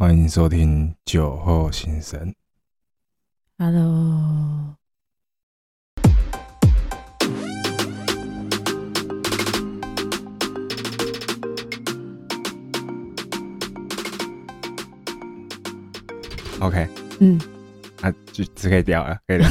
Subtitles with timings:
[0.00, 2.32] 欢迎收听酒后心声。
[3.58, 4.78] Hello，OK，
[17.18, 17.40] 嗯，
[18.00, 19.48] 啊，就只可以掉了，可以了。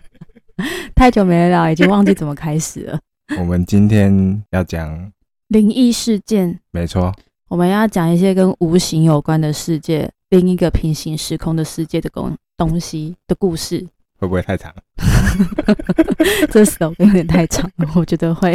[0.94, 3.00] 太久没聊，已经忘记怎么开始了。
[3.40, 5.10] 我们今天要讲，
[5.46, 7.10] 灵异事件，没错，
[7.48, 13.86] 我们要讲一些跟无形有关的世界，另一个平行时空的世界的东东西的故事。
[14.18, 14.74] 会不会太长？
[16.50, 18.54] 这 slogan 有点太长了，我觉得会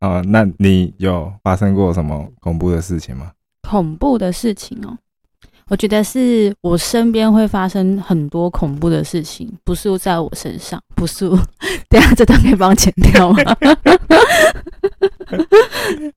[0.00, 3.32] 哦，那你有发生过什么恐怖的事情吗？
[3.68, 4.96] 恐怖的事情哦。
[5.68, 11.38] 我觉得是我身边会发生很多恐怖的事情，不是在我身上，不是我。
[11.90, 13.38] 等一下这段可以帮我剪掉吗？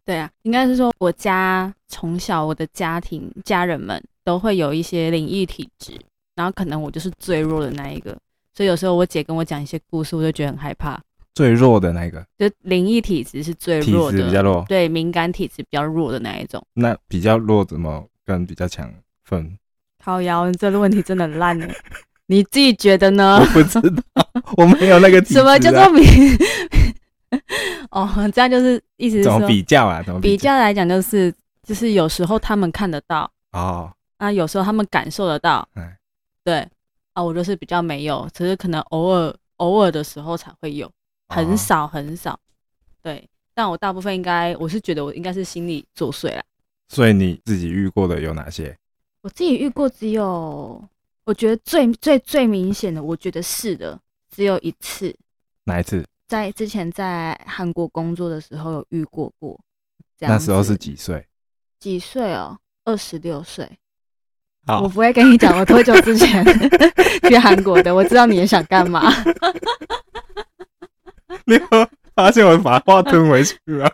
[0.05, 5.93] 对啊，应该是说我家从小我的家庭家人们都会有一些灵异体质，
[6.35, 8.17] 然后可能我就是最弱的那一个，
[8.53, 10.99] 所以有时候我姐跟我讲一些故事，我就觉得很害怕。
[11.33, 16.61] 最弱的那个就灵异体质是最弱的，质比较弱，对敏感体质比较弱的那一种。
[16.73, 19.57] 那比较弱怎么跟比较强分？
[20.03, 21.67] 靠腰，你这个问题真的很烂呢，
[22.25, 23.45] 你自己觉得呢我？
[23.53, 25.23] 不知道， 我没有那个、啊。
[25.29, 26.01] 什么叫做比？
[27.91, 30.01] 哦，这样就是意思是怎么说，比较啊？
[30.03, 30.57] 怎么比较？
[30.57, 35.97] 来讲，就是就是有时候他们看得到，哦，啊，有时候他们感受得到哎，
[36.43, 36.67] 对
[37.13, 40.91] 啊，我就是比较没有，只是可能偶尔偶尔的时候才会有，
[41.29, 42.39] 很哦少很少，
[43.01, 43.27] 对。
[43.53, 46.41] 但我大部分应该，我是觉得我应该是心理作祟啦。
[46.87, 48.75] 所以你自己遇过的有哪些？
[49.21, 50.83] 我自己遇过只有，
[51.25, 55.15] 我觉得最最最明显的，我觉得是的，只有一次，
[55.65, 56.03] 哪一次？
[56.27, 59.59] 在之前在韩国工作的时候有遇过过。
[60.17, 61.25] 这样那时候是几岁？
[61.79, 62.57] 几岁哦？
[62.85, 63.69] 二十六岁。
[64.65, 66.45] 好我不会跟你讲我多久之前
[67.27, 69.11] 去韩国的，我知道你也想干嘛。
[71.45, 71.61] 你有
[72.15, 73.91] 发现我把话吞回去了？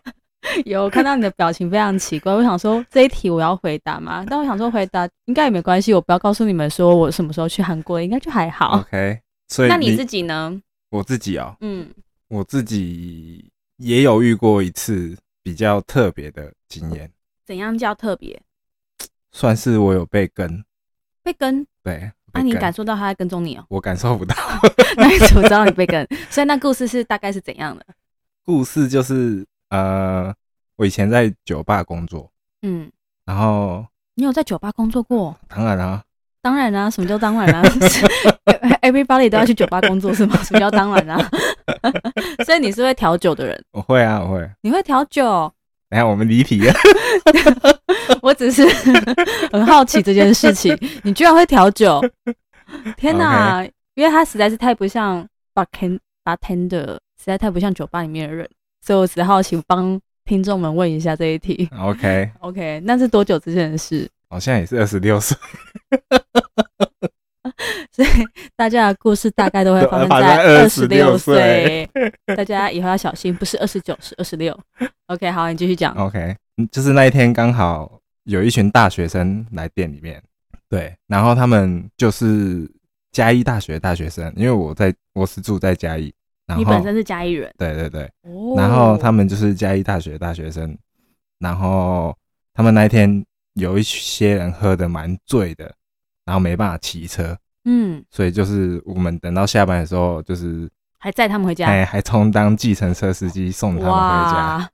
[0.66, 4.25] 有看到你的表情非常奇怪，我想说这一题我要回答吗？
[4.28, 8.80] 但我想说回答应该也没关系，我不要告诉你们说我什么时候去韩国，应该就还好。
[8.80, 10.62] OK，所以那你自己呢？
[10.90, 11.90] 我自己哦，嗯，
[12.30, 17.12] 我自己也有遇过一次比较特别的经验，
[17.46, 18.41] 怎样叫特别？
[19.31, 20.64] 算是我有被跟，
[21.22, 21.66] 被跟？
[21.84, 23.66] 对，啊，你感受到他在跟踪你哦？
[23.69, 24.35] 我感受不到。
[24.97, 26.08] 那你怎么知道你被跟？
[26.29, 27.85] 所以那故事是大概是怎样的？
[28.44, 30.33] 故事就是呃，
[30.75, 32.89] 我以前在酒吧工作，嗯，
[33.25, 33.85] 然后
[34.16, 35.35] 你有在酒吧工作过？
[35.47, 36.03] 当然啦、
[36.41, 37.61] 当然啦、什么叫当然啦、
[38.81, 40.38] Everybody 都要去酒吧工作是吗？
[40.44, 41.29] 什么叫当然啦、
[42.45, 44.50] 所以你是会调酒的人，我会啊，我会。
[44.61, 45.51] 你会调酒？
[45.89, 46.73] 等一下我们离题了，
[48.22, 48.67] 我只是
[49.51, 52.01] 很好奇这件事情，你居然会调酒？
[52.97, 56.85] 天哪因为他实在是太不像 bartender，
[57.17, 58.49] 实在太不像酒吧里面的人，
[58.82, 61.68] 所以我只好奇帮听众们问一下这一题。
[61.80, 64.08] OK，OK， 那是多久之前的事？
[64.30, 65.38] 我现在也是二十六岁，
[67.92, 68.08] 所以
[68.58, 71.90] 大家的故事大概都会发生在在二十六26岁，
[72.36, 74.58] 大家以后要小心，不是二十九，是二十六。
[75.08, 75.94] OK，好，你继续讲。
[75.96, 80.22] OK，嗯就是那一天刚好有一群大学生来店里面，
[80.70, 82.70] 对，然后他们就是
[83.14, 86.14] 嘉义大学的大学生，因为我在我是住在嘉义，
[86.47, 90.75] 然后你本身是嘉义人，对对对，哦然后他们就是嘉义大学大学生，
[91.40, 92.16] 然后
[92.53, 93.24] 他们那一天
[93.56, 95.69] 有一些人喝的蛮醉的，
[96.24, 104.69] 然后没办法骑车，嗯，所以就是我们等到下班的时候，就是还载他们回家，哎还充当计程车司机送他们回家，哇，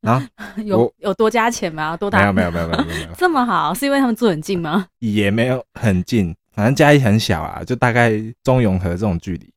[0.00, 0.26] 然后
[0.64, 1.94] 有有多加钱吗？
[1.94, 3.08] 多打没有没有没有没有没有没有。
[3.18, 4.86] 这么好，是因为他们住很近吗？
[5.00, 8.12] 也没有很近，反正嘉义很小啊，就大概
[8.42, 9.52] 中永和这种距离。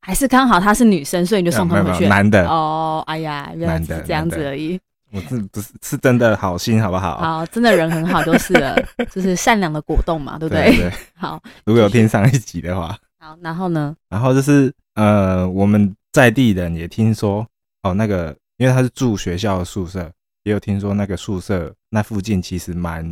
[0.00, 2.08] 还是刚好她是女生，所以你就送没有没有他们回去？
[2.08, 4.78] 男的，哦，哎呀，原来只是这样子而已。
[5.10, 7.16] 我是不是是真的好心，好不好？
[7.18, 8.76] 好，真的人很好就是了，
[9.10, 10.66] 就是善良的果冻嘛，对不对？
[10.66, 13.96] 对对， 好，如果有听上一集的话，好，然后呢？
[14.10, 17.46] 然后就是呃，我们在地人也听说
[17.82, 20.12] 哦，那个因为他是住学校的宿舍，
[20.42, 23.02] 也有听说那个宿舍那附近其实蛮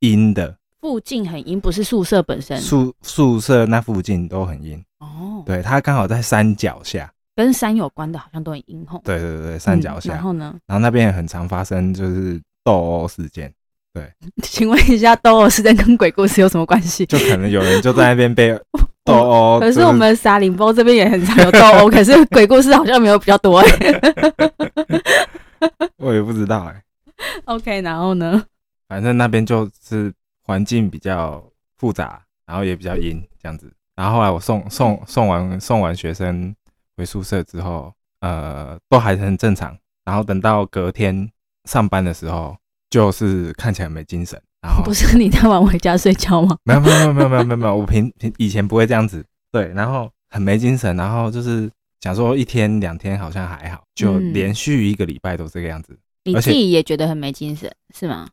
[0.00, 4.82] 阴的，附近很阴，不是宿舍本身宿宿舍那附近都很阴。
[4.98, 9.00] 哦，对，它刚好在山脚下，跟山有关的，好像都很阴吼。
[9.04, 10.14] 对对对对，山脚嗯下。
[10.14, 10.54] 然后呢？
[10.66, 13.52] 然后那边也很常发生就是斗殴事件，
[13.92, 14.10] 对
[14.42, 17.04] 请问一下，斗殴事件跟鬼故事有什么关系？
[17.06, 18.58] 就可能有人就在那边被
[19.04, 19.60] 斗殴。
[19.60, 23.66] 可是我们沙林波这边也很常有斗殴，可是鬼故事好像没有比较多哎。
[25.98, 26.82] 我也不知道哎、
[27.44, 28.42] OK，然后呢？
[28.88, 30.12] 反正那边就是
[30.50, 31.40] 环境比较
[31.76, 33.72] 复杂，然后也比较阴这样子。
[33.94, 36.52] 然后后来我送送送完送完学生
[36.96, 39.78] 回宿舍之后，呃，都还是很正常。
[40.04, 41.30] 然后等到隔天
[41.66, 42.56] 上班的时候，
[42.90, 44.40] 就是看起来没精神。
[44.60, 46.56] 然后 不是你太晚回家睡觉吗？
[46.64, 49.24] 没有没有没有没有没有没有，我平平以前不会这样子。
[49.52, 51.70] 对，然后很没精神，然后就是
[52.00, 55.96] 想说一天两天好像还好，就嗯连续一个礼拜都这个样子。
[56.24, 58.28] 你而且自己也觉得很没精神是吗？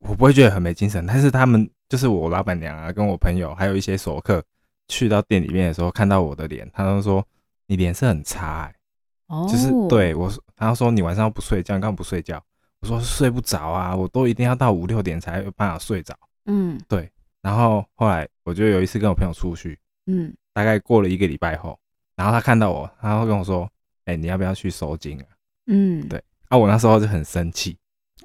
[0.00, 4.42] 我不会觉得很没精神，但是他们就是我老板娘啊，跟我朋友还有一些熟客
[4.88, 7.24] 去到店里面的时候，看到我的脸，他们说
[7.66, 8.74] 你脸色很差、欸，
[9.26, 12.42] 哦，就是对我说，他说你晚上不睡觉，你干嘛不睡觉？
[12.80, 16.16] 我说睡不着啊，我都一定要到五六点才有办法睡着。
[16.46, 17.08] 嗯对
[17.42, 21.78] 然后后来我就有一次跟我朋友出去，嗯，大概过了一个礼拜后，
[22.16, 23.70] 然后他看到我，他会跟我说
[24.06, 25.26] ：“哎、你要不要去收金啊
[25.66, 27.76] 嗯，对啊，我那时候就很生气，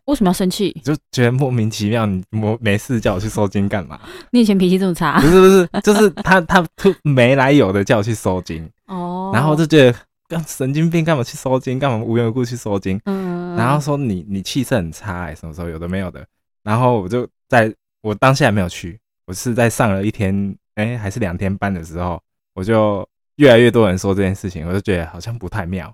[0.05, 0.71] 为什么要生气？
[0.83, 3.99] 就觉得莫名其妙，你我没事叫我去收金干嘛？
[4.31, 9.97] 你以前脾气这么差不是不是， 就是他他突没来由的叫我去收金，哦，然后就觉得
[10.27, 11.79] 干神经病，干嘛去收金？
[11.79, 12.99] 干嘛无缘无故去收金？
[13.05, 16.25] 嗯，然后说你你气色很差哎、什么时候有的没有的，
[16.63, 22.21] 然后我就在我当下没有去，我是在上了一天哎、还是两天班的时候，
[22.53, 25.91] 我就越来越多人说这件事情，我就觉得好像不太妙，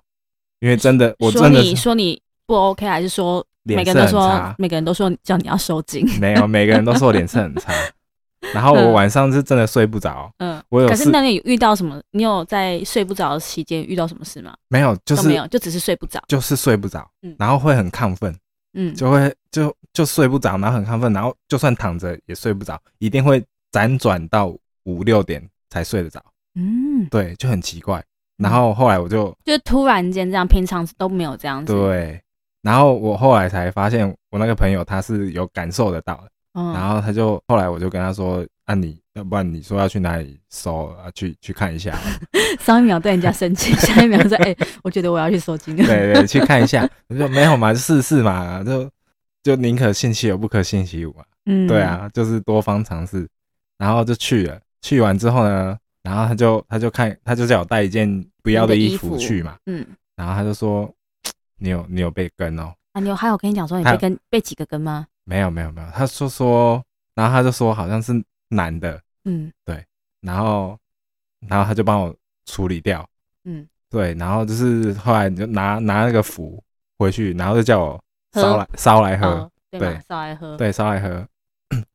[0.60, 6.06] 因为真的我说真的是你说你不 OK，还是说每脸色个人都说很差，每个人都说叫你要收紧？
[6.20, 7.72] 没有每个人都说我脸色很差，
[8.52, 12.00] 然后我嗯晚上是真的睡不着，嗯，我有可是那你遇到什么？
[12.10, 14.54] 你有在睡不着的期间遇到什么事吗？
[14.68, 16.20] 没有就是都没有，就只是睡不着。
[16.26, 18.34] 就是睡不着嗯，然后会很亢奋，
[18.74, 24.52] 嗯，就会就就睡不着，然后很亢奋，然后就算躺着也睡不着，一定会辗转到
[24.84, 26.20] 五六点才睡得着。
[26.54, 28.02] 嗯，对，就很奇怪。
[28.38, 32.20] 然后后来我就就突然间这样，平常都没有这样子。，对，
[32.62, 36.30] 然后我后来才发现，我那个朋友他是有感受得到的。
[36.54, 41.10] 嗯，然后他就后来我就跟他说：“啊你，要不然你说要去哪里搜啊？
[41.14, 41.98] 去去看一下。
[42.60, 46.88] 上一秒对人家生气，下一秒说：“哎、我觉得我要去收金。”对对，去看一下。
[47.08, 48.88] 我说没有嘛，就试试嘛，就
[49.42, 51.24] 就宁可信其有，不可信其无嘛。
[51.46, 53.26] 嗯，对，啊，就是多方尝试。
[53.78, 59.56] 然后就去了，去完之后呢，然后他就他就看，他就叫我带一件不要的衣服去嘛。
[59.64, 59.84] 嗯，
[60.14, 60.88] 然后他就说
[61.62, 65.06] ：“你有你有被跟哦。”啊，你有还有跟你讲说你被跟被几个跟吗？
[65.24, 66.82] 没有没有没有，他说说，
[67.14, 68.12] 然后他就说好像是
[68.48, 69.50] 男的，嗯。
[69.64, 69.82] 对
[70.20, 70.76] 然后
[71.48, 72.14] 然后他就帮我
[72.46, 73.04] 处理掉，
[73.44, 76.62] 嗯，对，然后就是后来你就拿拿那个符
[76.98, 78.04] 回去，然后就叫我
[78.34, 81.26] 烧来烧来喝，哦，对烧来喝，对，烧来喝，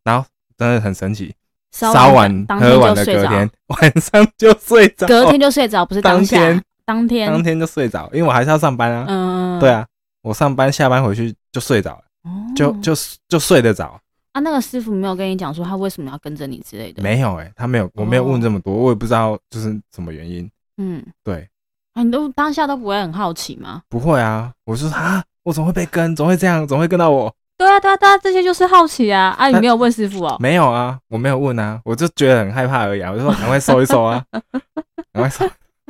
[0.04, 0.28] 然后
[0.58, 1.34] 真的很神奇，
[1.72, 9.86] 烧烧完喝完的隔天 晚上就睡着，隔天就睡着，不是当天，当天，当天就睡着，因为我还是要上班啊，嗯，对，啊，
[10.24, 12.94] 我上班下班回去就睡着了，哦就就
[13.28, 14.00] 就睡得着。
[14.32, 20.50] 啊，那个师傅没有跟你讲说他为什么要跟着你之类的，，没有哎、他没有，我没有问哦这么多，我也不知道就是什么原因。
[20.78, 21.46] 嗯，对，
[21.94, 23.82] 啊，你都当下都不会很好奇吗？
[23.90, 26.16] 不会啊，我就说啊，我怎么会被跟？
[26.16, 26.66] 怎么会这样？
[26.66, 27.34] 怎么会跟到我？
[27.58, 29.36] 对啊，对啊，对啊，这些就是好奇啊！
[29.38, 30.38] 啊，你那没有问师傅哦？
[30.40, 34.24] 没有啊，我没有问啊，我就觉得很害怕而已啊，我就说赶快收一收啊，
[35.12, 35.44] 赶快收。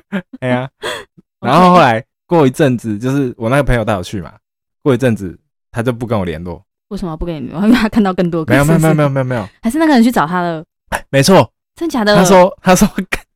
[0.40, 0.70] 哎呀，
[1.42, 4.34] 然后后来过一阵子，就是我那个朋友带我去嘛，
[4.84, 5.38] 过一阵子
[5.72, 7.60] 他就不跟我联络，为什么不跟你聊？
[7.66, 10.64] 因 为他看到更多个，没有没有没有没有有，没有没有，还是那个人去找他了？
[11.10, 12.16] 没错，真假的？
[12.16, 12.88] 他说他说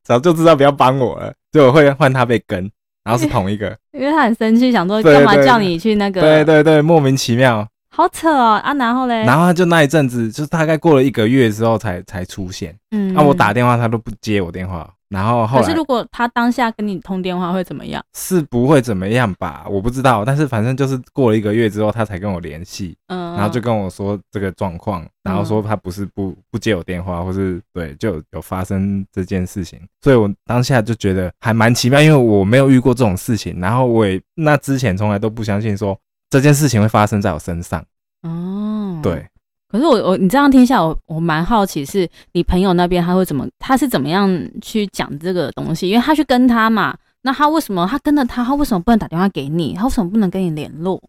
[0.04, 2.70] 早就知道不要帮我了，就我会换他被跟，
[3.04, 6.22] 然后是同一个，因为他很生气，想说干嘛叫你去那个？
[6.22, 7.68] 对，对对，莫名其妙。
[7.94, 8.74] 好扯哦啊！
[8.76, 12.74] 然后嘞，然后他就那一阵子，就是大概过了一个月之后才才出现。
[12.92, 18.02] 嗯那、我打电话他都不接我电话，然后后来可是如果他当下跟你通电话会怎么样？
[18.14, 19.66] 是不会怎么样吧？
[19.70, 35.98] 我不知道，但是反正就是过了一个月之后，他才跟我联系，嗯，然后就跟我说这个状况，然后说他不是不不接我电话，或是对就有有发生这件事情，所以我当下就觉得还蛮奇妙，因为我没有遇过这种事情，然后我也那之前从来都不相信说
[36.30, 37.84] 这件事情会发生在我身上，
[38.22, 39.28] 哦，对。
[39.72, 44.30] 可是我我你这样听下，我我蛮好奇，是你朋友那边他会怎么，他是怎么样
[44.62, 45.88] 去讲这个东西？
[45.88, 49.74] 因为他去跟他嘛，那他为什么他跟着他，他为什么不能打电话给你？
[49.74, 51.02] 他为什么不能跟你联络？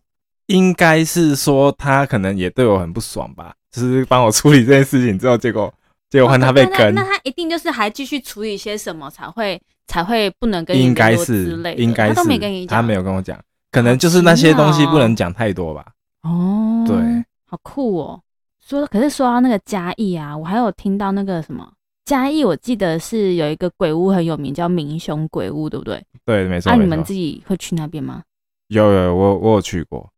[0.46, 5.72] 应该是说他可能也对我很不爽吧，就是帮我处理这件事情之后，结果
[6.08, 13.36] 结果换他被哦那跟，那他一定就是还继续处理些什么才会才会不能跟你应该是应该是他都没跟你讲，他没有跟我讲，
[13.70, 15.86] 可能就是那些东西不能讲太多吧。
[16.22, 16.96] 哦，对，
[17.46, 18.20] 好酷哦。
[18.66, 21.70] 说可是说到那个嘉义啊，我还有听到那个什么
[22.04, 26.02] 嘉义，我记得是有一个鬼屋很有名，叫明雄鬼屋，对不对？
[26.24, 28.22] 对，没错，啊，你们自己会去那边吗？
[28.68, 30.08] 有有我我有去过，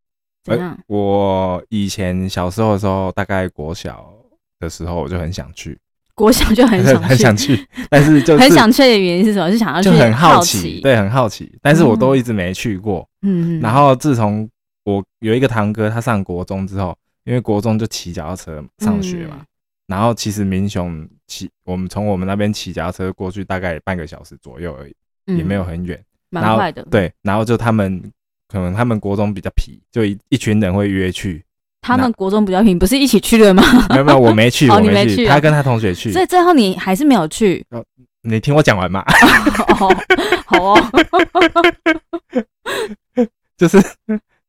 [0.45, 0.79] 怎样？
[0.87, 4.13] 我以前小时候的时候，大概国小
[4.61, 5.79] 的时候，我就很想去，
[6.15, 9.51] 国小就很想 很去，想去，但是就是很想去的原因是什么？
[9.51, 13.07] 是想要去就很好奇，，对，很好奇，但是我都一直没去过。
[13.23, 14.49] 嗯，然后自从
[14.85, 19.47] 我有一个堂哥，他上国中之后，因为国中就骑脚踏车上学嘛，嗯
[19.87, 24.95] 然后其实民雄骑我们从我们那边骑脚踏车过去大概半个小时左右而已，
[25.27, 26.03] 嗯也没有很远。
[26.31, 28.03] 蛮快的，对，然后就他们
[28.49, 31.45] 可能他们国中比较皮，就一一群人会约去。
[31.83, 33.63] 他们国中比较平，不是一起去的吗？
[33.91, 36.23] 没有没有，我没去， 哦我没去啊他跟他同学去所。
[36.23, 37.63] 以最后你还是没有去。
[38.23, 39.05] 你听我讲完嘛，
[39.79, 39.95] 哦，
[40.47, 40.91] 好哦，
[43.59, 43.79] 就是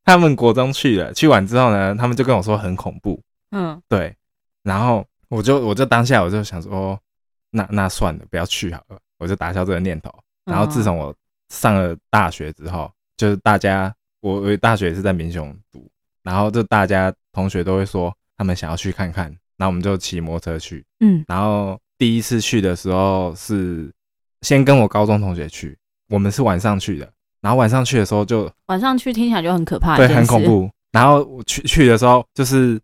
[0.06, 3.20] 他们国中去了，去完之后呢，他们就跟我说很恐怖，
[3.50, 3.82] 嗯。
[3.88, 4.16] 对，
[4.62, 6.98] 然后我就我就当下我就想说，哦
[7.50, 10.12] 那那算了，不要去好了，我就打消这个念头。
[10.44, 11.14] 然后自从我
[11.48, 15.90] 上了大学之后，就是大家我我大学也是在民雄读，
[16.22, 20.84] 然后就大家同学都会说他们想要去看看，然后我们就骑摩托车去。
[21.00, 21.24] 嗯。
[21.26, 23.92] 然后第一次去的时候是
[24.42, 25.76] 先跟我高中同学去，
[26.08, 27.10] 我们是晚上去的，
[27.46, 30.42] 然后晚上去的时候就晚上去听起来就很可怕，对，很恐。
[30.42, 30.68] 怖。
[30.90, 32.76] 然后我去去的时候，就是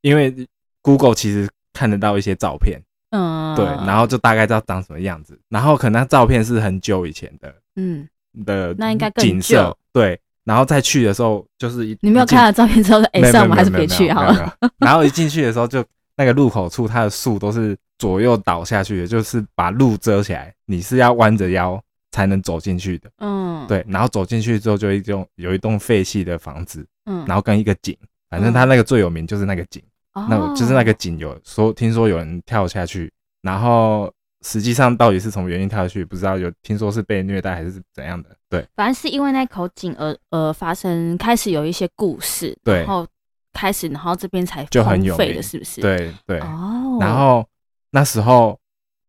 [0.00, 0.34] 因为
[0.82, 5.38] Google 其实看得到一些照片，嗯，对，然后就大概知道长什么样子。
[5.48, 8.08] 然后可能那照片是很久以前的嗯，
[8.44, 10.20] 的那应该更景色旧，对。
[10.42, 14.52] 然后再去的时候，就是一你没有看到照片之后说，哎，算了，我们还是别去好了。。
[14.78, 15.84] 然后一进去的时候，就
[16.16, 21.80] 那个路口处，它的树都是左右倒下去的，就是把路遮起来，你是要弯着腰
[22.12, 23.10] 才能走进去的。
[23.18, 27.96] 嗯，，对，然后走进去之后，就一栋有一栋废弃的房子，嗯，然后跟一个井，
[28.30, 29.82] 反正他那个最有名就是那个井。
[30.28, 34.12] 那我就是那个哦，井有说听说有人跳下去，然后
[34.42, 38.30] 实际上到底是什么原因跳下去不知道，有听说是被虐待还是怎样的。
[38.48, 43.06] 对反正是因为那口井而而发生，开始有一些故事，对然后
[43.52, 47.46] 开始，然后这边才就很有名荒废了，是不是？，对对，哦，然后
[47.90, 48.58] 那时候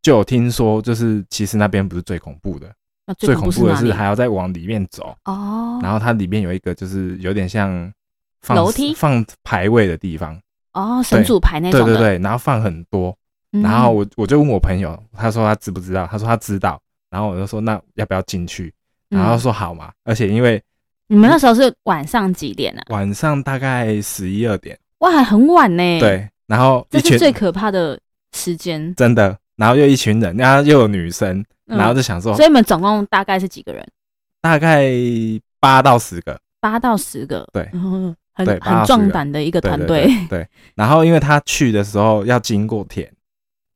[0.04, 2.72] 就有听说，就是其实那边不是最恐怖的，
[3.10, 7.92] 那最恐怖的是还要再往里面走，哦，然后它里面有一个就是有点像
[8.40, 8.94] 放楼梯？
[8.94, 10.40] 放牌位的地方，
[10.74, 13.18] 哦，神主牌那种的，对对对，然后放很多，
[13.52, 13.64] 嗯。
[13.64, 18.72] 然后我我就问我朋友，他说他知不知道，他说他知道，然后我就说那要不要进去，
[19.10, 20.62] 然后说好嘛，而且因为
[21.08, 22.84] 你们那时候是晚上几点啊？
[22.90, 28.00] 晚上大概十一二点，哇，还很晚呢。，对，然后这是最可怕的
[28.34, 28.94] 时间。
[28.94, 31.78] 真的，然后又一群人，然后又有女生，嗯。
[31.78, 33.88] 然后就想说所以你们总共大概是几个人？
[34.42, 34.92] 大概
[35.60, 37.70] 八到十个，八到十个，对。
[37.74, 40.06] 嗯，很很壮胆的一个团队。
[40.06, 43.10] 对，对，然后因为他去的时候要经过田，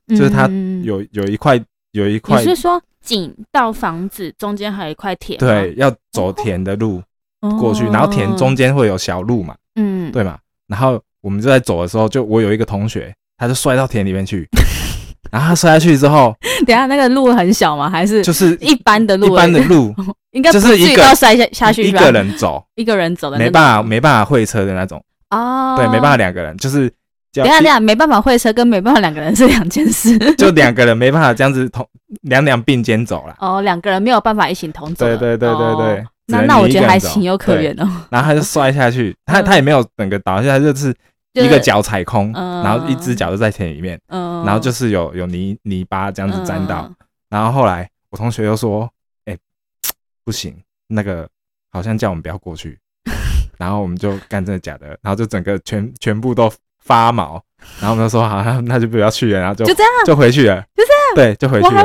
[0.07, 5.37] 就是他嗯有有一块有一块你块是说井到房子中间还有一块田？
[5.37, 7.03] 对，要走田的路
[7.41, 10.39] 哦，过去，然后田中间会有小路嘛，嗯，对嘛？
[10.67, 14.47] 然后我们就在走的时候，就我有一个同学，他就摔到田里面去，
[15.31, 17.89] 然后他摔下去之后， 等下那个路很小吗？
[17.89, 19.27] 还是就是一般的路？
[19.27, 19.93] 一般的路，
[20.31, 26.17] 应该就是一个要摔下下去一个人走，一个人走的，没办法没办法会车的那种，哦，对，没办法。
[26.17, 26.89] 两个人，就是
[27.33, 30.17] 等下等下，没办法会车跟没办法两个人是两件事。
[30.37, 31.87] 就两个人没办法这样子同
[32.21, 33.35] 两两并肩走了。
[33.39, 35.05] 哦，两个人没有办法一起同走。
[35.05, 37.89] 对对对对对那那我觉得还情有可原哦。
[38.09, 40.93] 然后他就摔下去，他嗯他也没有整个倒下，他就是
[41.33, 42.63] 一个脚踩空，嗯。
[42.63, 46.95] 然后一只脚就在田里面，嗯，然后就是有有泥泥巴这样子沾到，嗯
[47.29, 48.87] 然后后来我同学又说，
[49.25, 49.35] 哎、
[50.23, 50.55] 不行，
[50.87, 51.27] 那个
[51.71, 52.77] 好像叫我们不要过去，
[53.57, 56.51] 然后我们就干真的假的，然后就整个全全部都
[56.83, 57.41] 发毛，
[57.79, 61.15] 然后我们就说好，那那就不要去了，然后就就这样，就回去了，就这样。
[61.15, 61.83] 对，就回去了。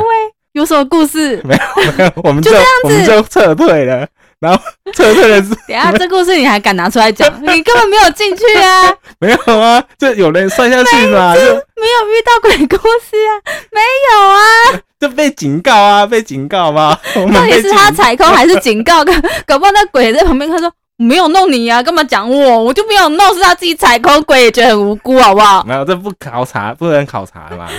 [0.53, 1.41] 有什么故事？
[1.45, 2.51] 没有没有，我们就
[2.83, 4.07] 我们就撤退了，
[4.39, 4.61] 然后
[4.93, 7.29] 撤退了之等下这故事你还敢拿出来讲？
[7.41, 13.31] 你根本没有进去啊， 没有啊，就有人摔下去嘛，就没有遇到鬼故事啊，
[13.71, 13.81] 没
[14.11, 14.81] 有啊。
[14.99, 16.97] 就被警告啊，被警告吗？
[17.33, 19.03] 到底是他踩空还是警告？
[19.05, 19.13] 搞
[19.45, 20.71] 搞不好那鬼在旁边他说。
[20.99, 22.61] 我没有弄你呀、干嘛讲我？
[22.61, 25.63] 我就没有弄，是他自己踩空，鬼也觉得很无辜，好不好？
[25.65, 27.69] 没有，这不考察，不能考察嘛。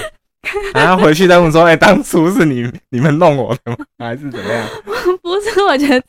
[0.72, 3.76] 然 后回去再问说，哎、当初是你你们弄我的吗？
[3.98, 4.66] 还是怎么样？
[5.22, 6.02] 不是，我觉得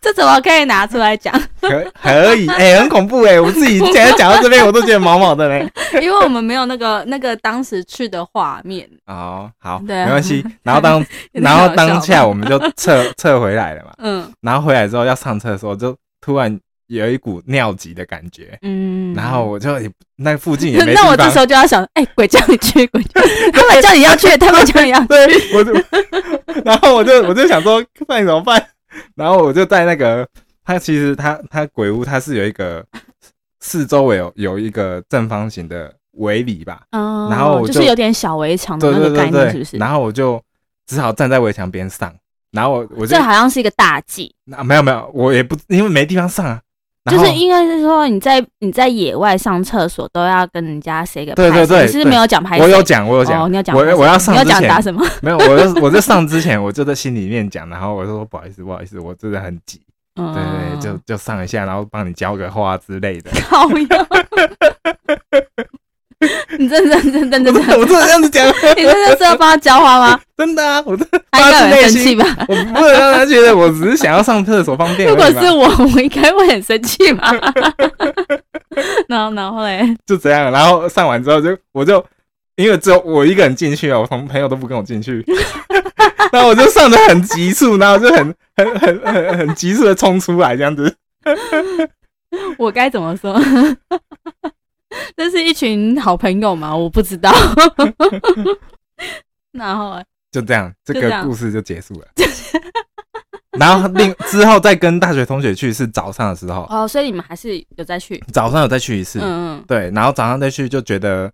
[0.00, 1.32] 这怎么可以拿出来讲？
[1.60, 1.68] 可
[2.02, 5.70] 可以，哎、很恐怖哎、我自己现在讲到这边，我都觉得毛毛的嘞。
[6.00, 8.88] 因为我们没有那个那个当时去的画面。
[9.06, 10.44] 哦，好，对啊没关系。
[10.62, 13.92] 然后当然后当下我们就撤撤回来了嘛。
[13.98, 18.58] 嗯然后回来之后要上车的时候，就突然有一股尿急的感觉。
[18.62, 23.20] 嗯，然后我就也那附近也 没地那我这时候就要想，哎、鬼叫你去，鬼叫
[23.52, 25.06] 他们叫你要去， 他们叫你要去。
[25.06, 25.72] 对，我就，
[26.64, 28.64] 然后我就我就想说，那你怎么办？
[29.16, 30.26] 然后我就在那个，
[30.64, 32.84] 它其实它它鬼屋它是有一个
[33.60, 39.76] 四周围有有一个正方形的围篱吧，嗯，然后我就是有点小围墙的那个概念，是不是？
[39.78, 40.40] 然后我就
[40.86, 42.14] 只好站在围墙边上，
[42.52, 46.60] 然后我我就这好像是一个大忌，啊没有没有，我也不因为没地方上啊，
[47.10, 52.64] 就是应该是说你在你在野外上厕所都要跟人家 say 个对对对你是是没有讲拍谁？
[52.64, 55.04] 我有讲我有讲，哦，你要讲我我要上你要讲打什么？
[55.20, 59.82] 没有，我就 我在上之前我就在心里面讲，然后我就说不好意思不好意思，我真的很急，
[60.18, 63.30] 嗯，对对，就就上一下，然后帮你浇个花之类的。
[63.50, 64.06] 好呀！
[66.58, 70.20] 你认认认认真真，我真的这样子讲， 你真的是要帮他浇花吗？
[70.36, 72.26] 真的啊，我真的发自内会很生气心，吧？
[72.48, 75.08] 我不能让他觉得我只是想要上厕所方便。
[75.08, 77.30] 如果是我，我应该会很生气吧？
[79.08, 82.04] 然后，然后嘞，就这样，然后上完之后就我就
[82.56, 85.24] 因为只有我一个人进去啊，我同朋友都不跟我进去，
[86.32, 90.94] 然后我就上的很急促，然后就很很很很很急促的冲出来这样子。
[92.58, 93.40] 我该怎么说？
[95.16, 96.74] 这是一群好朋友吗？
[96.76, 97.32] 我不知道。
[99.52, 102.08] 然后欸就这样，这个故事就结束了。
[103.58, 108.20] 然后另之后再跟大学同学去是早上的时候，哦，所以你们还是有再去？
[108.32, 111.30] 早上有再去一次，嗯嗯，对，然后早上再去就觉得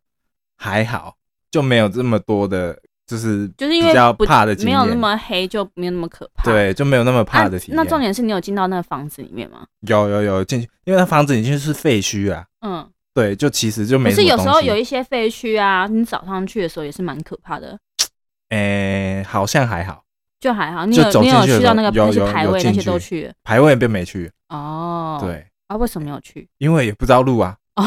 [0.58, 1.14] 还好，
[1.50, 6.44] 就没有这么多的，就是就是因为比较怕的没有那么黑，就没有那么可怕。
[6.44, 7.76] 对，就没有那么怕啊的体验。
[7.76, 9.64] 那重点是你有进到那个房子里面吗？
[9.88, 17.78] 有有有进去，因为那房子已经是废墟啊，嗯，对，就其实就没可是有时候有一些废墟啊，你早上去的时候也是蛮可怕的，
[18.50, 20.04] 诶、好像还好，
[20.38, 20.86] 就还好。
[20.86, 25.18] 你就有你有去到那个候有有那些牌位那些都去排位并没去，哦。
[25.20, 26.48] 对，啊，为什么没有去？
[26.58, 27.84] 因为也不知道路啊，哦，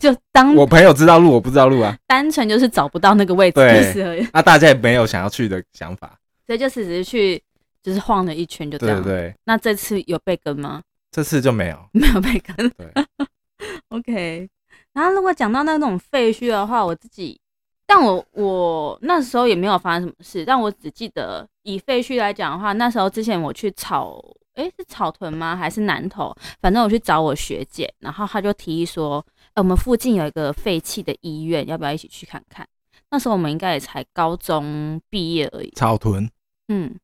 [0.00, 7.40] 就当我朋友知道路，我不知道路啊， 单纯就是找不到那个位置对就是而已，那、大家也没有想要去的想法，所以就是只是去
[7.82, 9.02] 就是晃了一圈就这样。
[9.02, 10.82] 对对对，那这次有被跟吗？
[11.12, 12.70] 这次就没有，没有被跟。
[12.70, 12.92] 对
[13.88, 14.48] OK，
[14.94, 17.38] 然后如果讲到那种废墟的话，我自己，
[17.84, 24.18] 但我我那时候也没有发生什么事，但我只记得以废墟来讲的话，那时候之前我去草，
[24.54, 25.54] 诶，是草屯吗？
[25.56, 26.34] 还是南头？
[26.60, 32.66] 反正我去找我学姐，然后她就提议说，哎、我们附近有一个废弃的医院，要不要一起去看看？
[33.10, 36.30] 那时候我们应该也才高中毕业而已，草屯
[36.68, 36.94] 嗯，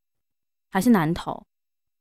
[0.70, 1.44] 还是南投，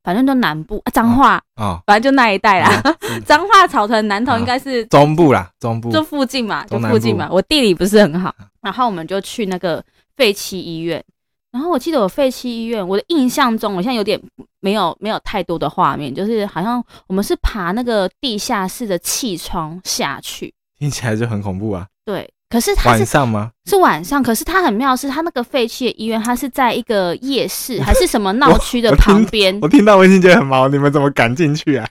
[0.04, 2.82] 反正都南部啊，彰化，啊，反正就那一带啦。
[3.26, 7.28] 彰化草屯南投啊应该是中部啦，中部就附近嘛，就附近嘛。
[7.32, 9.84] 我地理不是很好，然后我们就去那个
[10.16, 11.04] 废弃医院。
[11.52, 14.22] 然后我记得我废弃医院，我的印象中，我现在有点
[14.60, 20.54] 没有没有太多的画面，就是好像我们是爬那个地下室的气窗下去。
[20.78, 23.52] 听起来就很恐怖啊，对，可是它晚是上吗？
[23.66, 31.88] 是晚上，可是它很妙的是，它那个废弃的医院，它是在一个夜市 还是什么闹区的旁边我听到我已经觉得很毛，你们怎么敢进去啊？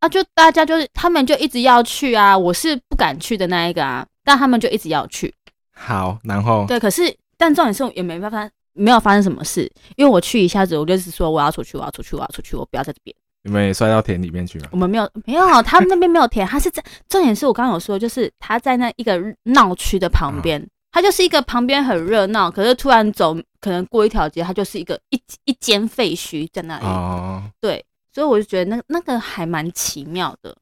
[0.00, 5.34] 啊，就大家就是他们就一直要去啊，我是不敢去的那一个啊，但他们就一直要去。
[5.74, 13.14] 好，然后对，可是但重点是也没办法，没有发生什么事，因为我去一下子，我就是说我要出去，我要出去，我要出去，我不要在这边。
[13.42, 14.68] 你们也摔到田里面去吗？
[14.72, 26.84] 我们没有没有，他们那边没有田，他是在重点是我刚刚有说，就是他在那一个闹区的旁边，它就是一个旁边很热闹，可是突然走可能过一条街，它就是一个一一间废墟在那里。
[26.84, 30.56] 哦，对，所以我就觉得那那个还蛮奇妙的。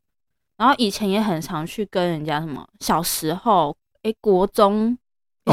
[0.59, 4.97] 然后以前也很常去跟人家什么，小时候诶，国中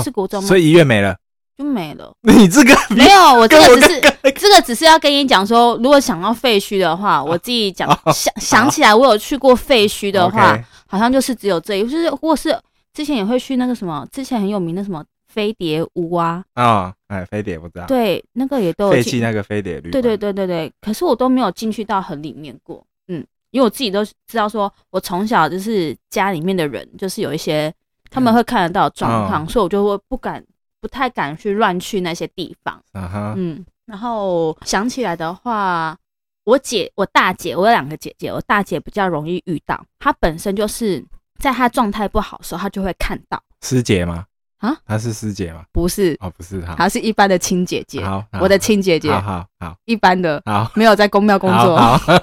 [0.04, 0.48] 是国中吗？
[0.48, 1.18] 所以医院没了，
[1.58, 2.14] 就没了。
[2.22, 4.02] 你这个没有，我这个只是
[4.36, 12.58] 这个只是要跟你讲说，如果想要废墟的话，我自己讲 哦想想起来，我有去过废墟的话好像就是只有这一，就是或是
[12.94, 27.74] 之前也会去那个什么，之前很有名的什么飞碟屋啊，啊，哎，飞碟不知道，对，那个也都有废弃那个飞碟旅，对对对对对，可是我都没有进去到很里面过，嗯，因为我自己都知道说，我从小就是家里面的人，就是有一些
[28.12, 30.44] 他们会看得到状况，嗯所以我就会不敢、
[30.84, 35.98] 不太敢去乱去那些地方，啊哈，嗯，然后想起来的话，
[36.44, 41.02] 我姐、我大姐，我有两个姐姐，我大姐比较容易遇到，她本身就是
[41.40, 44.26] 在她状态不好的时候，她就会看到，师姐吗？
[44.58, 45.64] 啊，她是师姐吗？
[45.72, 51.78] 不是，哦，不是她，她是一般的亲姐姐，好，好我的亲姐姐，好好好一般的，好没有在公庙工作。
[51.78, 52.14] 好，好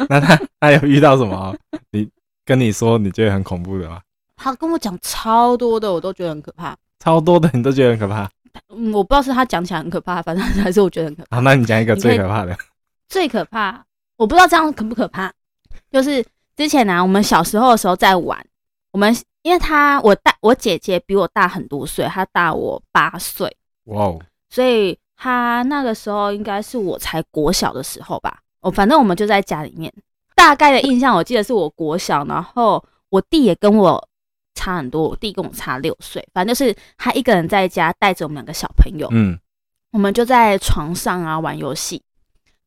[0.10, 1.56] 那他他有遇到什么？
[1.90, 2.06] 你
[2.44, 4.02] 跟你说你觉得很恐怖的吗？
[4.38, 6.76] 他跟我讲超多的，我都觉得很可怕。
[7.00, 8.30] 超多的你都觉得很可怕。
[8.74, 11.36] 嗯，我不知道是他讲起来很可怕，反正还是我觉得很可怕。
[11.36, 12.56] 好，那你讲一个最可怕的。
[13.08, 13.84] 最可怕，
[14.16, 15.32] 我不知道这样可不可怕。
[15.90, 16.24] 就是
[16.56, 18.38] 之前呢、我们小时候的时候在玩，
[18.92, 24.20] 我们因为他我大我姐姐比我大很多岁，她大我八岁，哇哦，
[24.50, 28.38] 所以她那个时候应该是我才国小的时候吧。
[28.60, 29.92] 哦，反正我们就在家里面，
[30.34, 34.08] 大概的印象，我记得是我国小，然后我弟也跟我
[34.58, 39.38] 差很多，我弟跟我差六岁，反正就是他一个人在家带着我们两个小朋友，嗯，
[39.92, 42.02] 我们就在床上啊玩游戏，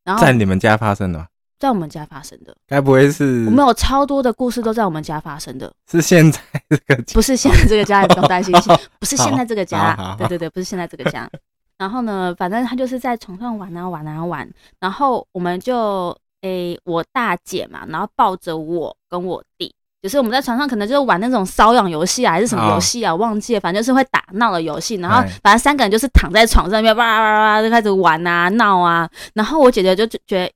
[0.02, 1.26] 然后在你们家发生的吗？
[1.58, 7.14] 在我们家发生的，该不会是我们有超多的故事都在我们家发生的，是现在这个家？
[7.14, 8.52] 不是现在这个家，你不用担心，
[8.98, 11.30] 不是现在这个家对对对，不是现在这个家。
[11.78, 14.48] 然后呢，反正他就是在床上玩啊玩啊玩，
[14.80, 24.96] 然后我们就诶、我大姐嘛，然后抱着我跟我弟，就是我们在床上可能就是玩那种瘙痒游戏啊，还是什么游戏啊，我忘记了，反正就是会打闹的游戏。
[24.96, 29.08] 然后哎反正三个人就是躺在床上面，哇哇哇就开始玩啊闹啊。
[29.32, 30.52] 然后我姐姐就就觉得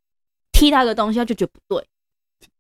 [0.51, 1.87] 踢到一个东西，她就觉得不对，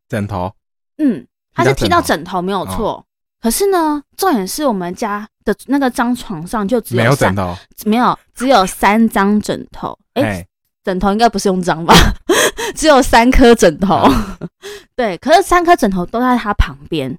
[0.09, 0.55] 枕头，
[0.99, 3.05] 嗯，她是踢到枕枕头没有错。
[3.43, 9.97] 可是呢，重点是我们家的那个张床上就只有没有枕头，没有，只有三张枕头。
[10.15, 10.47] 哎、哎，
[10.87, 11.93] 枕头应该不是用脏吧？
[12.77, 14.09] 只有三颗枕头。
[14.95, 17.19] 对，可是三颗枕头都在他旁边。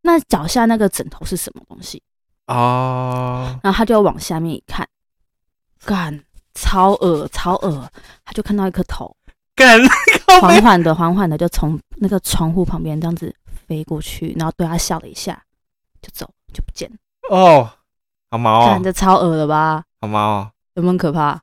[0.00, 2.02] 那脚下那个枕头是什么东西？
[2.46, 4.88] 哦，然后他就往下面一看，
[5.84, 7.86] 干，超恶超恶，
[8.24, 9.14] 他就看到一颗头，
[9.54, 9.78] 干，
[10.40, 13.34] 缓缓的、缓缓的就从那个窗户旁边这样子
[13.66, 15.38] 飞过去，然后对他笑了一下，
[16.00, 16.96] 就走，就不见了。
[17.28, 17.70] 哦，
[18.30, 19.84] 好毛看，哦，这超恶的吧？
[20.00, 20.50] 好毛哦。
[20.76, 21.38] 有没有可怕？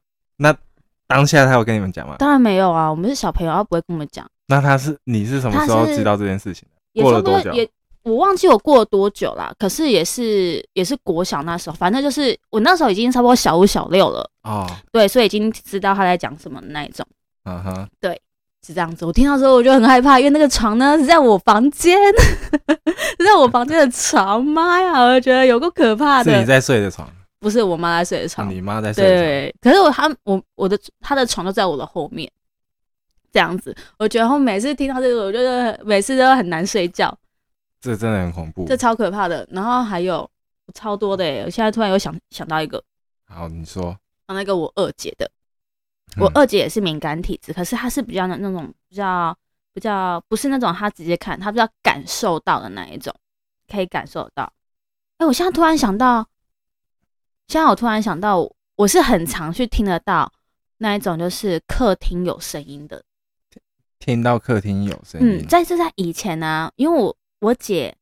[1.10, 2.16] 当下他有跟你们讲吗？
[2.20, 4.26] 当然没有啊，我们是小朋友，他不会跟我们讲。
[4.48, 6.66] 那他是你是什么时候知道这件事情
[7.02, 7.52] 过了多久？
[8.04, 17.06] 我忘记我过了多久啦，可是也是也是国小那时候，反正就是我那时候已经差不多小五小六了，哦，对，所以已经知道他在讲什么的那一种，
[17.44, 18.20] 嗯哼，对
[18.66, 19.06] 是这样子。
[19.06, 21.98] 我听到之后我就很害怕，因为那个床呢是在我房间，
[23.20, 27.08] 是在我房间的床，妈呀，我就觉得有个可怕的，是你在睡的床，
[27.40, 29.20] 不是我妈在睡的哦床，你妈在睡的床。
[29.20, 32.30] 对，可是我他我我的他的床就在我的后面，
[33.32, 37.18] 这样子，我觉得我每次听到这个，我觉得每次都很难睡觉。
[37.82, 38.76] 这真的很恐怖这。
[38.76, 39.48] 超可怕的。
[39.52, 40.30] 然后还有
[40.74, 42.84] 超多的耶，我现在突然又想想到一个，
[43.26, 45.26] 好，你说，啊那个我二姐的，
[46.18, 49.34] 嗯我二姐也是敏感体质，可是她是比较那那种比较
[49.74, 53.16] 比较不是那种她直接看，她比较感受到的那一种，
[53.72, 54.52] 可以感受到。
[55.20, 56.28] 哎，我现在突然想到，
[57.50, 60.32] 现在我突然想到，我是很常去听得到
[60.78, 63.04] 那一种，就是客厅有声音的。
[63.98, 67.98] 听到客厅有声嗯，音，在是在以前呢、因为我我姐，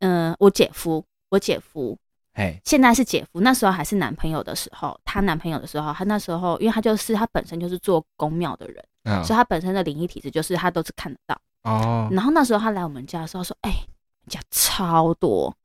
[0.00, 1.98] 嗯、我姐夫，我姐夫
[2.34, 11.40] 哎，现在是姐夫，那时候还是男朋友的时候，她男朋友的时候，她那时候，因为她就是她本身就是做公庙的人，嗯所以她本身的灵异体质就是她都是看得到。
[11.62, 13.70] 哦，然后那时候她来我们家的时候说：“哎、
[14.26, 15.56] 你家超多。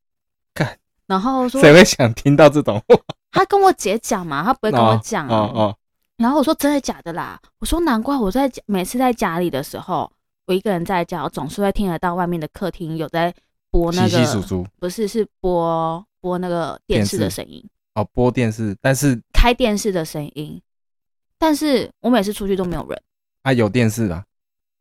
[1.08, 2.96] 干”然后说谁会想听到这种话？
[3.32, 5.34] 他跟我姐讲嘛，他不会跟我讲啊。
[5.34, 5.76] 哦哦，
[6.18, 7.40] 然后我说真的假的啦？
[7.58, 10.10] 我说难怪我在家每次在家里的时候，
[10.46, 13.34] 我一个人在家，我总是会听得到外面的客厅有在
[13.70, 14.44] 播那个，
[14.78, 17.64] 不是是播播那个电视的声音。
[17.94, 20.60] 哦，播电视，但是开电视的声音，
[21.38, 23.02] 但是我每次出去都没有人，
[23.42, 24.24] 啊有电视啊，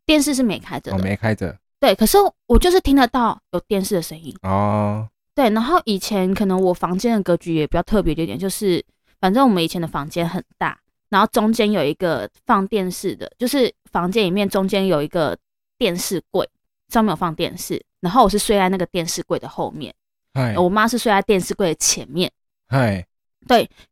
[0.06, 1.56] 电视是没开着没开着。
[1.80, 5.08] 对，可是我就是听得到有电视的声音，哦，
[5.38, 8.84] 对，然后以前可能我房间的格局也比较特别一点，就是
[9.20, 10.76] 反正我们以前的房间很大，
[11.10, 15.38] 然后中间有一个放电视的，就是房间里面中间有一个
[15.78, 16.50] 电视柜，
[16.90, 19.94] 上面有放电视，然后我是睡在那个电视柜的后面，
[20.34, 22.32] 嗨我妈是睡在电视柜的前面。
[22.68, 23.06] 嗨，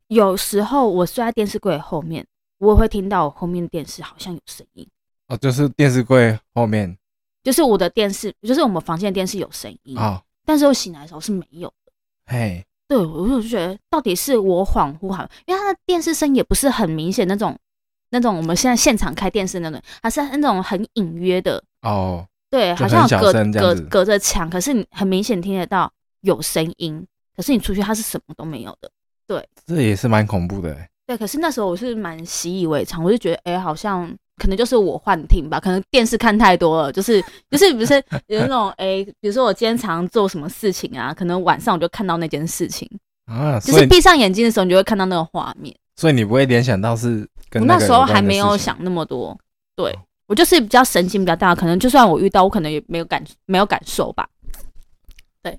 [0.08, 2.26] 有时候我睡在电视柜的后面，
[2.58, 4.88] 我也会听到我后面电视好像有声音，
[5.28, 6.98] 哦，就是电视柜后面
[7.44, 11.92] 就是我的电视，就是我们房间的电视有声音，哦，但是我醒来的时候是没有的。
[12.28, 17.58] 嘿，对，我就觉得到底是我恍惚好，因为他的电视声也不是很明显那种，
[18.12, 27.06] 那种我们现在现场开电视那种，它是那种很隐约的，哦，对，好像有隔隔隔着墙，可是你很明显听得到有声音，
[27.36, 28.90] 可是你出去它是什么都没有的。
[29.28, 37.94] 对这也是蛮恐怖的欸，对，可是那时候我是蛮习以为常，我就觉得，哎、好像可能就是我幻听吧，可能电视看太多了，就是就是不是
[38.28, 42.90] 有那种，哎、比如说我今天常做什么事情啊，可能晚上我就看到那件事情，
[43.26, 45.76] 啊，就是闭上眼睛的时候，你就会看到那个画面。
[45.96, 49.38] 所以你不会联想到是跟我那时候还没有想那么多，
[49.76, 54.28] 对哦我就是比较神经比较大，可能就算我遇到，我可能也没有感没有感受吧。
[55.44, 55.56] 对，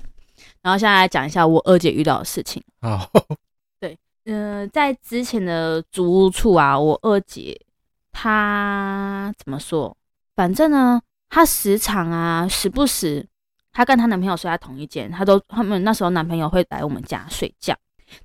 [0.61, 2.61] 然后现在来讲一下我二姐遇到的事情。
[3.79, 7.57] 对，嗯、在之前的租屋处啊，我二姐
[8.19, 9.95] 她怎么说？
[10.35, 10.99] 反正呢，
[11.29, 13.27] 她时常啊，时不时，
[13.73, 17.77] 她跟她男朋友睡在同一间，她都他们那时候男朋友会来我们家睡觉，